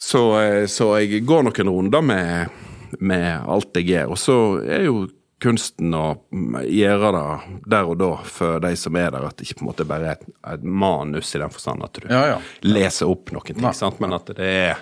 så, 0.00 0.22
eh, 0.40 0.64
så 0.70 0.92
jeg 1.02 1.24
går 1.26 1.46
noen 1.48 1.70
runder 1.74 2.02
med, 2.04 2.58
med 3.00 3.48
alt 3.50 3.76
jeg 3.78 3.90
gjør. 3.92 4.12
Og 4.14 4.20
så 4.20 4.36
er 4.64 4.86
jo 4.88 5.06
kunsten 5.42 5.92
å 5.94 6.04
gjøre 6.66 7.10
det 7.14 7.60
der 7.70 7.86
og 7.86 7.98
da 8.00 8.10
for 8.26 8.58
de 8.62 8.72
som 8.78 8.96
er 8.98 9.12
der, 9.14 9.26
at 9.28 9.38
det 9.38 9.46
ikke 9.46 9.60
på 9.60 9.64
en 9.66 9.70
måte 9.70 9.86
bare 9.86 10.08
er 10.10 10.16
et, 10.16 10.24
et 10.54 10.64
manus 10.66 11.30
i 11.36 11.40
den 11.42 11.52
forstand 11.54 11.84
at 11.86 11.94
du 12.00 12.08
Ja, 12.10 12.22
ja. 12.32 12.38
leser 12.66 13.10
opp 13.10 13.30
noen 13.34 13.46
ting, 13.46 13.62
ja. 13.62 13.90
men 14.02 14.16
at 14.16 14.32
det 14.34 14.48
er 14.48 14.80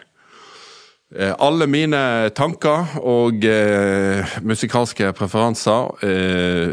eh, 1.12 1.34
alle 1.36 1.68
mine 1.68 2.00
tanker 2.36 2.96
og 3.04 3.44
eh, 3.44 4.38
musikalske 4.48 5.12
preferanser 5.18 5.92
eh, 6.08 6.72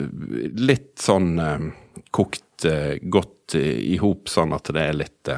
litt 0.64 0.96
sånn 1.04 1.34
eh, 1.44 1.68
kokt 2.16 2.64
eh, 2.70 2.96
godt 3.04 3.58
i, 3.60 3.98
hop, 4.00 4.32
sånn 4.32 4.56
at 4.56 4.72
det 4.72 4.82
er 4.88 4.96
litt 4.96 5.30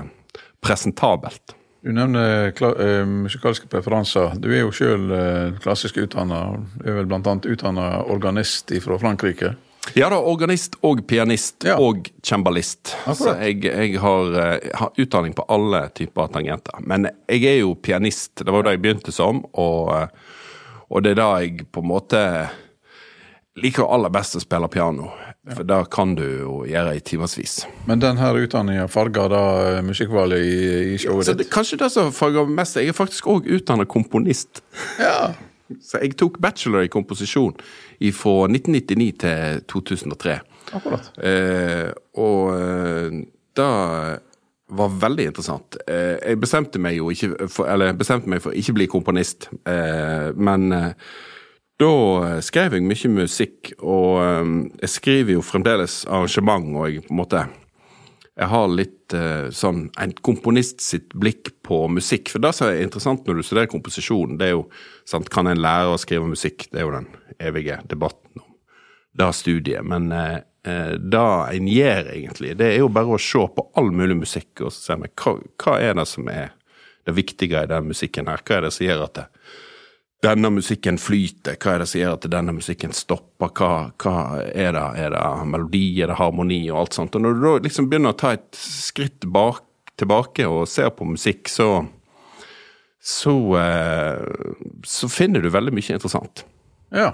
presentabelt. 0.61 1.55
Du 1.85 1.91
nevner 1.93 2.49
kla 2.57 2.71
eh, 2.81 3.05
musikalske 3.05 3.67
preferanser. 3.69 4.31
Du 4.41 4.47
er 4.49 4.63
jo 4.63 4.71
sjøl 4.73 5.03
uh, 5.11 5.51
klassisk 5.61 5.99
utdanna, 6.01 6.39
er 6.81 6.95
vel 6.97 7.13
annet 7.13 7.45
utdanna 7.45 7.99
organist 8.09 8.73
fra 8.81 8.97
Frankrike. 8.97 9.51
Ja 9.93 10.07
da, 10.09 10.17
organist 10.17 10.79
og 10.81 11.03
pianist 11.05 11.61
Ja. 11.67 11.75
og 11.77 12.09
cembalist. 12.25 12.95
Så 13.13 13.35
jeg, 13.37 13.61
jeg 13.69 13.99
har, 14.01 14.33
uh, 14.33 14.69
har 14.81 14.97
utdanning 14.97 15.37
på 15.37 15.45
alle 15.45 15.83
typer 15.93 16.33
tangenter. 16.33 16.81
Men 16.81 17.05
jeg 17.29 17.45
er 17.51 17.59
jo 17.59 17.75
pianist, 17.77 18.33
det 18.41 18.49
var 18.49 18.63
jo 18.63 18.69
det 18.71 18.77
jeg 18.79 18.81
begynte 18.87 19.13
som, 19.13 19.43
og, 19.53 19.93
eh, 19.93 20.41
og 20.89 21.05
det 21.05 21.13
er 21.13 21.21
da 21.21 21.29
jeg 21.43 21.67
på 21.69 21.85
en 21.85 21.91
måte 21.93 22.23
liker 23.61 23.85
aller 23.85 24.09
best 24.09 24.35
å 24.35 24.41
spille 24.41 24.73
piano. 24.73 25.11
For 25.53 25.67
det 25.67 25.77
kan 25.93 26.15
du 26.17 26.23
jo 26.25 26.53
gjøre 26.65 26.95
i 26.97 27.01
timevis. 27.05 27.59
Men 27.85 28.01
denne 28.01 28.31
utdanninga 28.33 28.87
farger 28.89 29.29
da 29.29 29.41
eh, 29.75 29.81
musikkvalget 29.85 30.41
i, 30.41 30.55
i 30.95 31.01
showet 31.01 31.29
ditt? 31.37 31.51
kanskje 31.53 31.77
det 31.83 31.91
som 31.93 32.09
farger 32.15 32.49
mest, 32.49 32.79
jeg 32.81 32.89
er 32.89 32.97
faktisk 32.97 33.29
òg 33.29 33.49
utdannet 33.57 33.89
komponist. 33.91 34.63
Ja. 34.97 35.35
Så 35.85 36.01
jeg 36.01 36.17
tok 36.17 36.39
bachelor 36.41 36.85
i 36.85 36.91
komposisjon 36.93 37.55
fra 38.13 38.33
1999 38.49 39.11
til 39.21 39.61
2003. 39.69 40.39
Akkurat. 40.77 41.09
Eh, 41.21 41.89
og 42.21 42.51
eh, 42.53 43.21
det 43.55 43.69
var 44.67 44.97
veldig 45.01 45.29
interessant. 45.29 45.77
Eh, 45.87 46.17
jeg 46.21 46.41
bestemte 46.41 46.81
meg 46.81 46.97
jo 46.97 47.11
ikke 47.13 47.49
for, 47.51 47.69
eller 47.69 47.93
bestemte 47.97 48.29
meg 48.31 48.41
for 48.43 48.53
å 48.53 48.59
ikke 48.59 48.75
bli 48.79 48.89
komponist, 48.91 49.49
eh, 49.69 50.31
men 50.35 50.71
eh, 50.73 50.91
da 51.81 52.39
skrev 52.45 52.77
jeg 52.77 52.87
mye 52.87 53.11
musikk, 53.11 53.73
og 53.83 54.23
eh, 54.23 54.55
jeg 54.85 54.95
skriver 54.95 55.37
jo 55.37 55.45
fremdeles 55.45 56.03
arrangement, 56.07 56.71
og 56.75 56.89
jeg 56.89 57.05
på 57.07 57.15
en 57.15 57.23
måte 57.23 57.45
jeg 58.35 58.51
har 58.51 58.65
litt 58.67 59.13
eh, 59.15 59.47
sånn 59.55 59.85
en 60.01 60.13
komponist 60.25 60.83
sitt 60.83 61.13
blikk 61.15 61.53
på 61.63 61.85
musikk. 61.87 62.33
For 62.33 62.43
det 62.43 62.51
som 62.57 62.67
er 62.67 62.81
interessant 62.83 63.23
når 63.23 63.39
du 63.39 63.45
studerer 63.47 63.71
komposisjon, 63.71 64.35
det 64.39 64.49
er 64.49 64.57
jo 64.57 64.65
sant, 65.07 65.29
Kan 65.31 65.47
en 65.47 65.61
lære 65.63 65.93
å 65.93 66.01
skrive 66.01 66.27
musikk? 66.27 66.67
Det 66.67 66.81
er 66.81 66.83
jo 66.83 66.97
den 66.97 67.07
evige 67.39 67.79
debatten 67.87 68.43
om 68.43 68.51
det 69.15 69.29
studiet. 69.39 69.87
Men 69.87 70.11
eh, 70.11 70.41
eh, 70.67 70.97
det 70.99 71.23
en 71.55 71.71
gjør, 71.71 72.11
egentlig, 72.11 72.57
det 72.59 72.73
er 72.73 72.83
jo 72.83 72.91
bare 72.91 73.15
å 73.15 73.21
se 73.21 73.45
på 73.55 73.69
all 73.79 73.93
mulig 73.95 74.19
musikk 74.25 74.65
og 74.67 74.75
se 74.75 74.99
hva, 74.99 75.37
hva 75.63 75.79
er 75.79 75.95
det 75.95 76.07
som 76.11 76.27
er 76.31 76.51
det 77.07 77.15
viktige 77.15 77.63
i 77.63 77.71
den 77.71 77.87
musikken 77.87 78.27
her? 78.27 78.43
Hva 78.43 78.59
er 78.59 78.67
det 78.67 78.75
som 78.75 78.87
gjør 78.89 79.07
at 79.07 79.21
det, 79.21 79.29
denne 80.25 80.49
musikken 80.57 80.97
flyter? 81.01 81.55
Hva 81.61 81.75
er 81.75 81.83
det 81.83 81.87
som 81.91 82.01
gjør 82.01 82.17
at 82.17 82.27
denne 82.33 82.55
musikken 82.57 82.93
stopper? 82.97 83.51
Hva, 83.55 83.71
hva 84.01 84.15
er 84.49 84.75
det? 84.75 84.85
Er 85.05 85.13
det 85.15 85.23
melodi? 85.51 85.85
Er 86.03 86.11
det 86.11 86.17
harmoni? 86.19 86.63
Og 86.73 86.81
alt 86.83 86.97
sånt. 86.97 87.15
Og 87.15 87.23
når 87.23 87.37
du 87.37 87.45
da 87.45 87.53
liksom 87.67 87.89
begynner 87.91 88.15
å 88.15 88.19
ta 88.19 88.33
et 88.37 88.49
skritt 88.59 89.27
bak, 89.29 89.61
tilbake 89.95 90.43
og 90.51 90.65
ser 90.67 90.89
på 90.91 91.05
musikk, 91.07 91.47
så 91.47 91.85
så, 93.05 93.31
eh, 93.61 94.23
så 94.83 95.07
finner 95.13 95.43
du 95.43 95.51
veldig 95.53 95.71
mye 95.77 95.93
interessant. 95.93 96.41
Ja. 96.89 97.11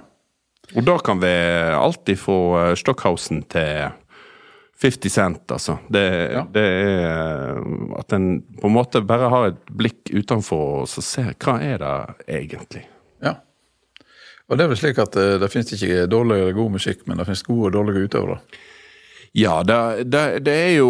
Og 0.72 0.86
da 0.88 0.94
kan 1.04 1.20
vi 1.20 1.32
alltid 1.76 2.16
få 2.22 2.38
eh, 2.62 2.76
Stockhausen 2.80 3.42
til 3.52 3.90
50 4.82 5.12
Cent, 5.12 5.52
altså. 5.52 5.76
Det, 5.92 6.06
Ja. 6.32 6.46
det 6.48 6.64
er 6.64 7.04
eh, 7.10 8.00
at 8.00 8.16
en 8.16 8.30
på 8.62 8.70
en 8.72 8.78
måte 8.78 9.04
bare 9.06 9.28
har 9.34 9.50
et 9.52 9.66
blikk 9.68 10.14
utenfor 10.16 10.64
og 10.80 10.88
så 10.88 11.04
ser 11.04 11.34
hva 11.44 11.60
er 11.60 11.84
det 11.84 11.94
egentlig. 12.40 12.86
Og 14.52 14.58
det 14.60 14.66
er 14.66 14.72
vel 14.74 14.80
slik 14.82 14.98
at 15.00 15.16
eh, 15.16 15.38
det 15.40 15.48
finnes 15.52 15.72
ikke 15.78 16.06
dårlig 16.12 16.38
eller 16.42 16.56
god 16.58 16.74
musikk, 16.76 17.06
men 17.08 17.20
det 17.22 17.26
finnes 17.30 17.46
gode 17.48 17.70
og 17.70 17.76
dårlige 17.78 18.10
utøvere. 18.10 18.40
Ja, 19.40 19.62
det, 19.64 19.78
det, 20.12 20.24
det 20.44 20.56
er 20.68 20.74
jo 20.82 20.90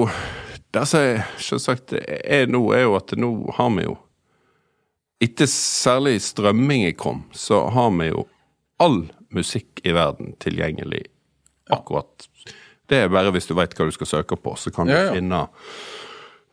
Det 0.73 0.81
som 0.89 1.19
selvsagt 1.37 1.93
er 1.93 2.47
nå, 2.49 2.61
er 2.73 2.87
jo 2.87 2.95
at 2.97 3.11
nå 3.19 3.29
har 3.57 3.69
vi 3.75 3.83
jo 3.85 3.97
Etter 5.21 5.45
særlig 5.51 6.15
strømmingen 6.25 6.95
kom, 6.97 7.19
så 7.37 7.67
har 7.69 7.91
vi 7.99 8.07
jo 8.09 8.23
all 8.81 9.03
musikk 9.29 9.83
i 9.85 9.93
verden 9.93 10.31
tilgjengelig 10.41 11.03
akkurat. 11.69 12.25
Det 12.89 13.03
er 13.03 13.11
bare 13.13 13.29
hvis 13.35 13.45
du 13.45 13.53
veit 13.53 13.75
hva 13.77 13.85
du 13.85 13.93
skal 13.93 14.09
søke 14.09 14.39
på, 14.41 14.55
så 14.57 14.73
kan 14.73 14.89
du 14.89 14.95
Ja, 14.95 15.03
ja. 15.05 15.13
finne 15.13 15.43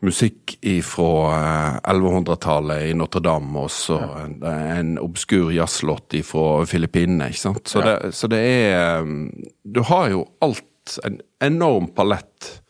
musikk 0.05 0.55
fra 0.87 1.81
1100-tallet 1.83 2.91
i 2.91 2.95
Notre-Dame, 2.95 3.65
og 3.65 3.71
så 3.75 3.99
en, 4.23 4.37
en 4.47 4.93
obskur 5.03 5.51
jazzlåt 5.55 6.15
fra 6.27 6.45
Filippinene, 6.71 7.31
ikke 7.33 7.45
sant. 7.49 7.65
Så, 7.69 7.83
Ja. 7.83 7.97
det, 7.99 8.13
så 8.15 8.31
det 8.31 8.39
er 8.39 9.03
um, 9.03 9.31
Du 9.65 9.83
har 9.91 10.11
jo 10.15 10.25
alt. 10.45 10.65
En 11.05 11.19
enorm 11.45 11.91
palett. 11.93 12.63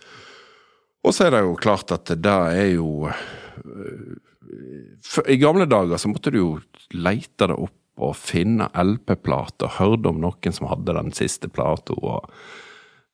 Og 1.07 1.15
så 1.15 1.29
er 1.29 1.37
det 1.37 1.43
jo 1.45 1.53
klart 1.55 1.93
at 1.95 2.11
det 2.19 2.33
er 2.33 2.73
jo 2.73 3.07
øh, 3.07 4.17
I 5.31 5.37
gamle 5.39 5.69
dager 5.71 6.01
så 6.03 6.11
måtte 6.11 6.33
du 6.35 6.39
jo 6.41 6.49
leite 6.97 7.47
det 7.47 7.55
opp 7.55 8.03
og 8.03 8.17
finne 8.19 8.67
LP-plater. 8.75 9.71
Hørte 9.79 10.11
om 10.11 10.19
noen 10.23 10.55
som 10.55 10.67
hadde 10.71 10.95
den 10.99 11.15
siste 11.15 11.49
plata. 11.51 11.95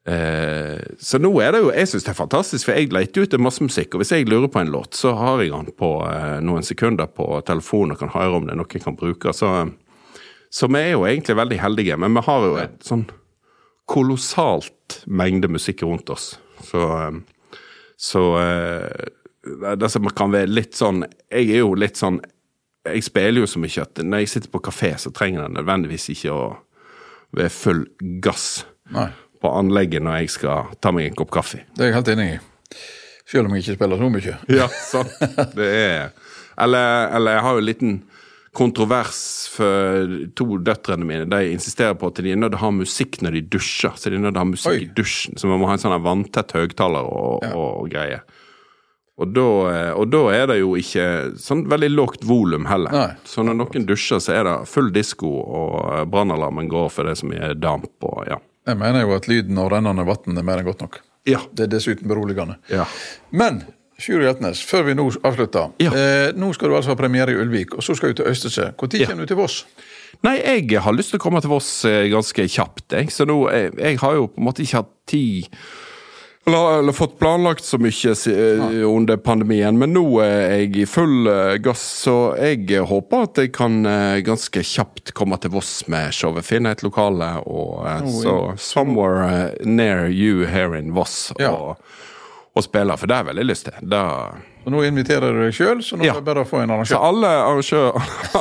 Eh, 0.04 0.80
så 1.00 1.16
nå 1.16 1.30
er 1.40 1.54
det 1.54 1.60
jo 1.62 1.70
Jeg 1.72 1.88
syns 1.88 2.04
det 2.04 2.10
er 2.12 2.18
fantastisk, 2.18 2.66
for 2.68 2.76
jeg 2.76 2.90
leter 2.92 3.24
etter 3.24 3.40
masse 3.40 3.64
musikk. 3.64 3.94
Og 3.94 4.02
hvis 4.02 4.12
jeg 4.12 4.28
lurer 4.28 4.50
på 4.52 4.60
en 4.60 4.72
låt, 4.72 4.96
så 4.98 5.14
har 5.16 5.40
jeg 5.40 5.54
den 5.54 5.72
på 5.78 5.90
eh, 6.08 6.40
noen 6.44 6.66
sekunder 6.66 7.08
på 7.08 7.28
telefonen 7.48 7.96
og 7.96 8.02
kan 8.02 8.12
høre 8.12 8.38
om 8.38 8.48
det 8.48 8.54
er 8.54 8.60
noe 8.60 8.72
jeg 8.72 8.84
kan 8.84 8.98
bruke. 9.00 9.32
Så, 9.36 9.52
så 10.52 10.68
vi 10.68 10.82
er 10.82 10.92
jo 10.94 11.06
egentlig 11.08 11.38
veldig 11.40 11.60
heldige, 11.62 11.96
men 12.00 12.18
vi 12.18 12.24
har 12.28 12.48
jo 12.48 12.58
et 12.60 12.76
sånn 12.84 13.06
kolossalt 13.88 15.02
mengde 15.06 15.48
musikk 15.52 15.84
rundt 15.84 16.12
oss. 16.12 16.34
Så, 16.64 16.84
eh, 17.00 17.18
så 17.96 18.22
det 19.44 19.90
som 19.92 20.06
kan 20.16 20.32
være 20.32 20.48
litt 20.48 20.72
sånn 20.72 21.02
Jeg 21.04 21.50
er 21.52 21.58
jo 21.60 21.74
litt 21.76 21.98
sånn 22.00 22.16
Jeg 22.88 23.04
spiller 23.04 23.42
jo 23.44 23.48
så 23.50 23.60
mye 23.60 23.82
at 23.82 24.00
når 24.00 24.22
jeg 24.22 24.30
sitter 24.32 24.52
på 24.54 24.62
kafé, 24.64 24.94
så 24.96 25.12
trenger 25.12 25.42
jeg 25.44 25.54
nødvendigvis 25.58 26.06
ikke 26.14 26.32
å 26.32 26.46
være 27.36 27.52
full 27.52 27.82
gass 28.24 28.64
Nei, 28.94 29.10
på 29.44 29.52
anlegget 29.60 30.02
når 30.04 30.22
jeg 30.24 30.32
skal 30.38 30.72
ta 30.80 30.90
meg 30.96 31.10
en 31.12 31.18
kopp 31.20 31.30
kaffe. 31.36 31.60
det 31.76 31.84
er 31.84 31.92
jeg 31.92 31.98
helt 32.00 32.12
enig 32.16 32.28
i. 32.32 32.40
Selv 33.28 33.46
om 33.48 33.54
jeg 33.56 33.64
ikke 33.64 33.76
spiller 33.78 34.00
så 34.02 34.10
mye. 34.16 34.34
Ja, 34.60 34.66
sant. 34.88 35.14
Det 35.56 35.68
er 35.68 36.10
Eller, 36.60 37.08
eller 37.16 37.38
jeg 37.38 37.42
har 37.46 37.56
jo 37.56 37.62
en 37.62 37.68
liten 37.70 37.94
kontrovers 38.54 39.48
for 39.50 40.12
to 40.38 40.58
døtrene 40.62 41.02
mine. 41.08 41.24
De 41.26 41.40
insisterer 41.50 41.96
på 41.98 42.06
at 42.12 42.20
de 42.22 42.30
er 42.30 42.38
nødt 42.38 42.52
til 42.54 42.60
å 42.60 42.64
ha 42.68 42.70
musikk 42.76 43.18
når 43.24 43.34
de 43.38 43.42
dusjer. 43.56 43.96
Så 43.98 44.12
de 44.12 44.20
er 44.20 44.22
nødt 44.22 44.36
til 44.36 44.38
å 44.38 44.44
ha 44.44 44.50
musikk 44.52 44.70
Oi. 44.76 44.84
i 44.84 44.92
dusjen. 44.94 45.34
Så 45.40 45.50
man 45.50 45.58
må 45.58 45.66
ha 45.66 45.74
en 45.74 45.82
sånn 45.82 45.96
vanntett 46.04 46.54
høyttaler 46.54 47.08
og, 47.10 47.42
Ja. 47.42 47.50
og, 47.58 47.88
greier. 47.90 48.22
Og 49.18 49.30
da, 49.34 49.42
og 49.98 50.08
da 50.10 50.20
er 50.34 50.46
det 50.50 50.56
jo 50.60 50.72
ikke 50.78 51.04
sånn 51.38 51.64
veldig 51.70 51.90
lågt 51.94 52.24
volum 52.26 52.64
heller. 52.70 52.94
Nei. 52.94 53.10
Så 53.26 53.42
når 53.46 53.58
noen 53.60 53.86
dusjer, 53.86 54.18
så 54.22 54.32
er 54.38 54.46
det 54.46 54.54
full 54.70 54.90
disko, 54.94 55.30
og 55.30 56.08
brannalarmen 56.10 56.70
går 56.70 56.88
for 56.90 57.06
det 57.10 57.14
som 57.18 57.30
er 57.34 57.54
damp 57.54 58.06
og 58.06 58.24
ja. 58.30 58.38
Jeg 58.66 58.78
mener 58.80 59.02
jo 59.04 59.14
at 59.16 59.26
lyden 59.28 59.58
av 59.60 59.70
rennende 59.72 60.04
vann 60.08 60.38
er 60.40 60.46
mer 60.46 60.60
enn 60.62 60.68
godt 60.68 60.80
nok. 60.84 61.00
Ja. 61.28 61.40
Det 61.52 61.66
er 61.66 61.72
dessuten 61.76 62.08
beroligende. 62.08 62.56
ja. 62.72 62.84
Men 63.32 63.62
Sjuri 64.00 64.24
Hjeltnes, 64.26 64.58
før 64.66 64.82
vi 64.88 64.94
nå 64.98 65.04
avslutter. 65.22 65.70
Ja. 65.78 65.92
Eh, 65.94 66.32
nå 66.34 66.48
skal 66.56 66.68
du 66.68 66.74
altså 66.74 66.90
ha 66.90 66.96
premiere 66.98 67.30
i 67.30 67.36
Ulvik, 67.38 67.76
og 67.78 67.82
så 67.86 67.94
skal 67.94 68.10
du 68.10 68.14
til 68.22 68.26
Øystese. 68.32 68.72
Når 68.74 68.98
Ja. 69.00 69.06
kommer 69.06 69.22
du 69.22 69.26
til 69.26 69.36
Voss? 69.36 69.64
Nei, 70.24 70.40
jeg 70.42 70.80
har 70.82 70.92
lyst 70.92 71.10
til 71.10 71.18
å 71.20 71.22
komme 71.22 71.40
til 71.40 71.50
Voss 71.50 71.84
eh, 71.84 72.08
ganske 72.10 72.48
kjapt, 72.48 72.88
jeg. 72.90 73.10
Så 73.12 73.24
nå, 73.24 73.36
jeg, 73.52 73.70
jeg 73.78 73.98
har 74.02 74.14
jo 74.14 74.26
på 74.26 74.38
en 74.42 74.44
måte 74.48 74.62
ikke 74.64 74.80
hatt 74.82 74.90
tid 75.06 75.46
eller, 76.46 76.78
eller 76.78 76.92
fått 76.92 77.18
planlagt 77.18 77.64
så 77.64 77.78
mye 77.78 78.12
eh, 78.12 78.88
under 78.88 79.16
pandemien, 79.16 79.78
men 79.78 79.94
nå 79.96 80.04
er 80.20 80.58
jeg 80.58 80.76
i 80.76 80.86
full 80.86 81.28
eh, 81.30 81.56
gass, 81.64 81.82
så 82.04 82.16
jeg 82.36 82.68
eh, 82.70 82.84
håper 82.84 83.28
at 83.28 83.40
jeg 83.40 83.52
kan 83.56 83.80
ganske 84.24 84.62
kjapt 84.64 85.14
komme 85.16 85.38
til 85.40 85.54
Voss 85.54 85.86
med 85.88 86.12
showet. 86.14 86.44
Finne 86.44 86.74
et 86.74 86.84
lokale 86.84 87.30
og 87.44 87.84
oh, 87.84 88.08
så 88.08 88.22
så 88.24 88.36
somewhere 88.60 89.54
near 89.64 90.08
you 90.08 90.44
here 90.46 90.78
in 90.78 90.92
Voss 90.94 91.32
Ja. 91.38 91.50
og, 91.50 91.76
og 92.54 92.64
spille, 92.66 92.96
for 92.96 93.08
det 93.08 93.16
har 93.16 93.24
jeg 93.24 93.32
veldig 93.32 93.48
lyst 93.48 93.70
til. 93.70 93.88
Da 93.94 94.04
Og 94.64 94.72
nå 94.72 94.80
inviterer 94.88 95.34
du 95.36 95.42
deg 95.44 95.52
sjøl, 95.56 95.82
så 95.84 95.98
nå 96.00 96.06
Ja. 96.06 96.14
er 96.14 96.22
det 96.22 96.24
bare 96.28 96.44
å 96.44 96.48
få 96.48 96.62
en 96.62 96.72
så 96.88 96.96
alle 97.04 97.28
arrangører 97.28 97.92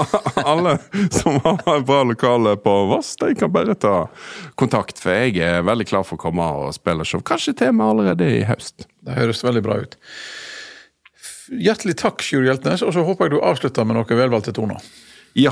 Alle 0.53 0.77
som 1.12 1.36
har 1.43 1.59
et 1.77 1.86
bra 1.88 2.03
lokale 2.07 2.55
på 2.63 2.75
Voss, 2.89 3.15
de 3.19 3.33
kan 3.36 3.51
bare 3.51 3.75
ta 3.75 4.07
kontakt. 4.55 4.99
For 5.03 5.12
jeg 5.12 5.38
er 5.43 5.62
veldig 5.67 5.88
klar 5.89 6.03
for 6.07 6.15
å 6.15 6.23
komme 6.23 6.47
og 6.63 6.73
spille 6.75 7.03
show. 7.05 7.21
Kanskje 7.21 7.53
tema 7.65 7.89
allerede 7.91 8.27
i 8.39 8.43
høst. 8.47 8.88
Det 9.03 9.17
høres 9.19 9.43
veldig 9.43 9.63
bra 9.65 9.81
ut. 9.83 9.97
Hjertelig 11.53 11.97
takk, 11.99 12.23
Sjur 12.23 12.45
Hjeltnes, 12.47 12.81
og 12.88 12.93
så 12.95 13.03
håper 13.03 13.27
jeg 13.27 13.36
du 13.36 13.43
avslutter 13.43 13.86
med 13.86 13.99
noen 13.99 14.17
velvalgte 14.17 14.53
toner. 14.55 14.79
Ja. 15.36 15.51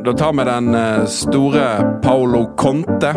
Da 0.00 0.12
tar 0.16 0.32
vi 0.32 0.44
den 0.48 0.74
eh, 0.74 1.04
store 1.06 1.66
Paolo 2.02 2.46
Conte. 2.58 3.14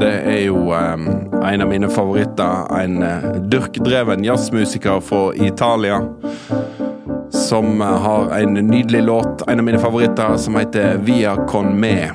Det 0.00 0.12
er 0.24 0.40
jo 0.46 0.56
um, 0.72 1.08
en 1.44 1.62
av 1.62 1.68
mine 1.68 1.88
favoritter. 1.88 2.82
En 2.82 3.02
uh, 3.02 3.32
dyrkdreven 3.52 4.24
jazzmusiker 4.24 5.00
fra 5.00 5.34
Italia. 5.34 6.02
Som 7.32 7.80
eh, 7.80 7.86
har 7.86 8.38
en 8.38 8.54
nydelig 8.54 9.02
låt, 9.02 9.48
en 9.48 9.58
av 9.58 9.64
mine 9.64 9.78
favoritter, 9.78 10.36
som 10.36 10.56
heter 10.56 10.96
Via 10.96 11.36
con 11.48 11.80
me. 11.80 12.10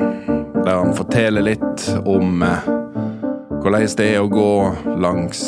Der 0.65 0.75
han 0.75 0.93
forteller 0.95 1.41
litt 1.41 1.87
om 2.05 2.41
uh, 2.43 2.69
hvordan 3.61 3.87
det 3.97 4.09
er 4.13 4.21
å 4.21 4.29
gå 4.31 4.51
langs 5.01 5.41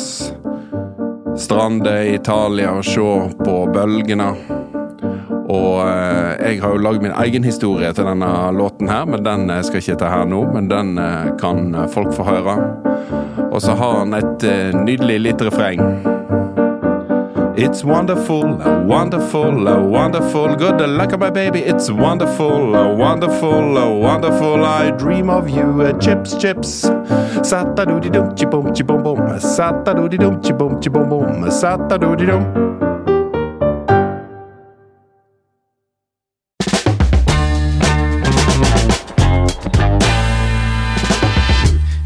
strander 1.38 2.02
i 2.02 2.14
Italia 2.14 2.74
og 2.76 2.84
se 2.84 3.10
på 3.44 3.54
bølgene. 3.74 4.32
Og 5.50 5.80
eh, 5.82 6.52
jeg 6.52 6.60
har 6.62 6.74
jo 6.74 6.82
lagd 6.84 7.02
min 7.02 7.16
egen 7.24 7.46
historie 7.46 7.90
til 7.96 8.06
denne 8.06 8.30
låten 8.54 8.90
her, 8.90 9.06
men 9.10 9.24
den 9.26 9.50
eh, 9.50 9.62
skal 9.66 9.82
ikke 9.82 9.98
ta 10.02 10.12
her 10.12 10.28
nå. 10.30 10.44
Men 10.54 10.70
den 10.70 10.94
eh, 11.00 11.32
kan 11.40 11.74
folk 11.90 12.14
få 12.14 12.28
høre. 12.28 12.56
Og 13.50 13.58
så 13.64 13.74
har 13.74 14.02
han 14.04 14.14
et 14.14 14.46
nydelig 14.76 15.20
lite 15.26 15.50
refreng. 15.50 15.82
It's 17.60 17.84
wonderful, 17.84 18.46
wonderful, 18.86 19.66
wonderful. 19.90 20.54
Good 20.56 20.80
luck, 20.80 21.18
my 21.18 21.30
baby. 21.30 21.58
It's 21.58 21.90
wonderful, 21.90 22.72
wonderful, 22.96 23.74
wonderful. 24.00 24.64
I 24.64 24.92
dream 24.92 25.28
of 25.28 25.50
you. 25.50 25.92
Chips, 26.00 26.36
Chips, 26.36 26.42
chips. 26.42 26.70
Sata 27.42 27.84
doody 27.84 28.08
dum 28.08 28.34
chi 28.36 28.46
bum 28.46 28.72
chi 28.72 28.82
bum 28.82 29.02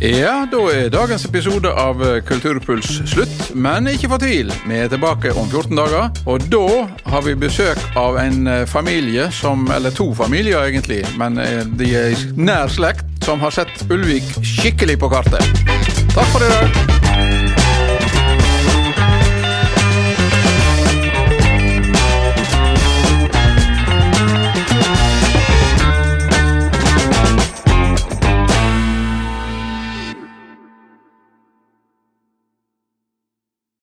Ja, 0.05 0.43
da 0.53 0.59
er 0.69 0.91
dagens 0.93 1.23
episode 1.25 1.71
av 1.81 2.03
Kulturpuls 2.29 2.91
slutt. 3.09 3.47
Men 3.57 3.89
ikke 3.89 4.11
fortvil, 4.13 4.51
vi 4.69 4.77
er 4.77 4.91
tilbake 4.93 5.33
om 5.33 5.49
14 5.49 5.79
dager. 5.79 6.11
Og 6.29 6.45
da 6.53 6.83
har 7.09 7.25
vi 7.25 7.33
besøk 7.41 7.81
av 7.97 8.19
en 8.21 8.45
eh, 8.51 8.67
familie 8.69 9.31
som 9.33 9.65
Eller 9.73 9.95
to 9.97 10.11
familier, 10.15 10.61
egentlig. 10.69 11.01
Men 11.17 11.41
eh, 11.41 11.63
de 11.65 11.89
er 11.97 12.13
i 12.13 12.35
nær 12.37 12.69
slekt, 12.69 13.07
som 13.25 13.41
har 13.41 13.55
sett 13.57 13.87
Ulvik 13.89 14.29
skikkelig 14.45 14.99
på 15.01 15.09
kartet. 15.15 15.65
Takk 16.13 16.29
for 16.35 16.45
i 16.45 16.53
dag. 16.53 16.94